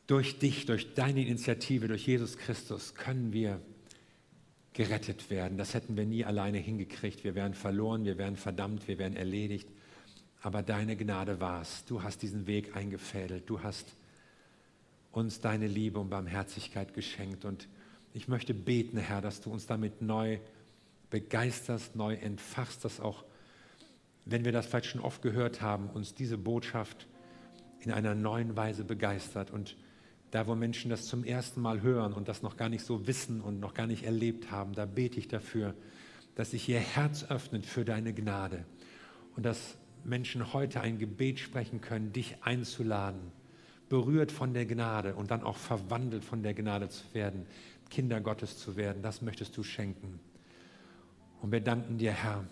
durch 0.08 0.40
dich, 0.40 0.66
durch 0.66 0.94
deine 0.94 1.26
Initiative, 1.26 1.88
durch 1.88 2.06
Jesus 2.06 2.38
Christus 2.38 2.96
können 2.96 3.32
wir 3.32 3.62
gerettet 4.74 5.30
werden. 5.30 5.58
Das 5.58 5.74
hätten 5.74 5.96
wir 5.96 6.06
nie 6.06 6.26
alleine 6.26 6.58
hingekriegt. 6.58 7.24
Wir 7.24 7.34
wären 7.34 7.54
verloren, 7.54 8.04
wir 8.04 8.18
wären 8.18 8.36
verdammt, 8.36 8.90
wir 8.90 8.98
wären 8.98 9.16
erledigt. 9.16 9.70
Aber 10.42 10.64
deine 10.64 10.98
Gnade 10.98 11.40
war 11.40 11.62
es. 11.62 11.86
Du 11.86 12.04
hast 12.04 12.24
diesen 12.24 12.48
Weg 12.48 12.76
eingefädelt. 12.76 13.50
Du 13.50 13.64
hast 13.64 13.96
uns 15.14 15.40
deine 15.40 15.68
Liebe 15.68 15.98
und 15.98 16.10
Barmherzigkeit 16.10 16.94
geschenkt. 16.94 17.46
Und 17.46 17.70
ich 18.14 18.28
möchte 18.28 18.54
beten, 18.54 18.98
Herr, 18.98 19.22
dass 19.22 19.40
du 19.40 19.50
uns 19.50 19.66
damit 19.66 20.02
neu 20.02 20.40
begeisterst, 21.10 21.96
neu 21.96 22.16
entfachst, 22.16 22.84
dass 22.84 23.00
auch 23.00 23.24
wenn 24.26 24.46
wir 24.46 24.52
das 24.52 24.68
vielleicht 24.68 24.88
schon 24.88 25.02
oft 25.02 25.22
gehört 25.22 25.62
haben, 25.62 25.90
uns 25.90 26.14
diese 26.14 26.38
Botschaft 26.38 27.08
in 27.80 27.92
einer 27.92 28.16
neuen 28.16 28.56
Weise 28.56 28.84
begeistert. 28.84 29.52
Und 29.52 29.76
da, 30.30 30.48
wo 30.48 30.56
Menschen 30.56 30.90
das 30.90 31.06
zum 31.06 31.24
ersten 31.24 31.62
Mal 31.62 31.82
hören 31.82 32.14
und 32.14 32.28
das 32.28 32.42
noch 32.42 32.58
gar 32.58 32.70
nicht 32.70 32.86
so 32.86 33.08
wissen 33.08 33.42
und 33.42 33.60
noch 33.60 33.74
gar 33.74 33.88
nicht 33.88 34.04
erlebt 34.04 34.52
haben, 34.52 34.74
da 34.74 34.86
bete 34.86 35.20
ich 35.20 35.28
dafür, 35.28 35.74
dass 36.36 36.52
sich 36.52 36.70
ihr 36.70 36.80
Herz 36.80 37.26
öffnet 37.30 37.66
für 37.66 37.84
deine 37.84 38.14
Gnade 38.14 38.66
und 39.36 39.46
dass 39.46 39.78
Menschen 40.04 40.54
heute 40.54 40.82
ein 40.82 41.00
Gebet 41.00 41.40
sprechen 41.40 41.82
können, 41.82 42.14
dich 42.14 42.38
einzuladen, 42.42 43.32
berührt 43.90 44.32
von 44.32 44.54
der 44.54 44.66
Gnade 44.66 45.16
und 45.16 45.32
dann 45.32 45.44
auch 45.44 45.58
verwandelt 45.58 46.24
von 46.24 46.44
der 46.44 46.54
Gnade 46.54 46.90
zu 46.90 47.04
werden, 47.14 47.46
Kinder 47.90 48.22
Gottes 48.22 48.58
zu 48.58 48.78
werden. 48.78 49.02
Das 49.02 49.22
möchtest 49.22 49.58
du 49.58 49.64
schenken. 49.64 50.20
Und 51.42 51.52
wir 51.52 51.60
danken 51.60 51.98
dir, 51.98 52.14
Herr, 52.14 52.46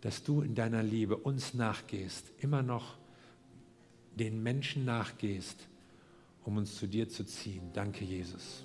dass 0.00 0.22
du 0.22 0.42
in 0.42 0.54
deiner 0.54 0.82
Liebe 0.82 1.16
uns 1.16 1.54
nachgehst, 1.54 2.24
immer 2.38 2.62
noch 2.62 2.96
den 4.14 4.42
Menschen 4.42 4.84
nachgehst, 4.84 5.68
um 6.44 6.56
uns 6.56 6.76
zu 6.76 6.86
dir 6.86 7.08
zu 7.08 7.24
ziehen. 7.24 7.70
Danke, 7.72 8.04
Jesus. 8.04 8.64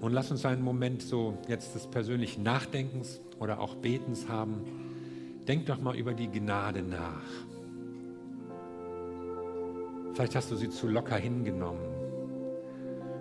Und 0.00 0.12
lass 0.12 0.30
uns 0.30 0.46
einen 0.46 0.62
Moment 0.62 1.02
so 1.02 1.36
jetzt 1.46 1.74
des 1.74 1.86
persönlichen 1.86 2.42
Nachdenkens 2.42 3.20
oder 3.38 3.60
auch 3.60 3.74
Betens 3.76 4.28
haben. 4.28 4.62
Denk 5.46 5.66
doch 5.66 5.80
mal 5.80 5.94
über 5.94 6.14
die 6.14 6.28
Gnade 6.28 6.82
nach. 6.82 7.22
Vielleicht 10.14 10.34
hast 10.34 10.50
du 10.50 10.56
sie 10.56 10.70
zu 10.70 10.88
locker 10.88 11.16
hingenommen. 11.16 11.99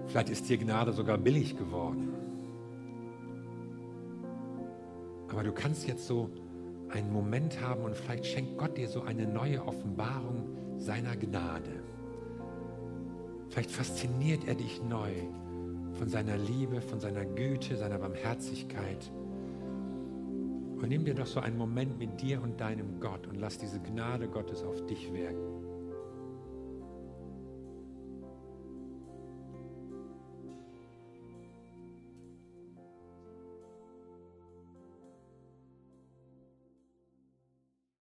Vielleicht 0.10 0.30
ist 0.30 0.50
dir 0.50 0.58
Gnade 0.58 0.92
sogar 0.92 1.20
billig 1.20 1.56
geworden. 1.56 2.10
Aber 5.30 5.44
du 5.44 5.52
kannst 5.52 5.88
jetzt 5.88 6.08
so 6.08 6.32
einen 6.90 7.14
Moment 7.14 7.62
haben 7.62 7.84
und 7.84 7.96
vielleicht 7.96 8.26
schenkt 8.26 8.58
Gott 8.58 8.76
dir 8.76 8.88
so 8.88 9.04
eine 9.04 9.28
neue 9.28 9.64
Offenbarung 9.64 10.50
seiner 10.80 11.16
Gnade. 11.16 11.84
Vielleicht 13.50 13.70
fasziniert 13.70 14.48
er 14.48 14.56
dich 14.56 14.82
neu 14.82 15.12
von 15.94 16.10
seiner 16.10 16.38
Liebe, 16.38 16.82
von 16.82 17.00
seiner 17.00 17.26
Güte, 17.26 17.78
seiner 17.78 18.00
Barmherzigkeit. 18.00 19.12
Und 20.82 20.90
nimm 20.90 21.06
dir 21.06 21.14
doch 21.14 21.28
so 21.28 21.40
einen 21.40 21.58
Moment 21.58 22.00
mit 22.00 22.20
dir 22.20 22.42
und 22.42 22.60
deinem 22.60 23.00
Gott 23.00 23.28
und 23.28 23.36
lass 23.36 23.60
diese 23.60 23.80
Gnade 23.80 24.28
Gottes 24.28 24.64
auf 24.64 24.84
dich 24.88 25.14
wirken. 25.14 25.69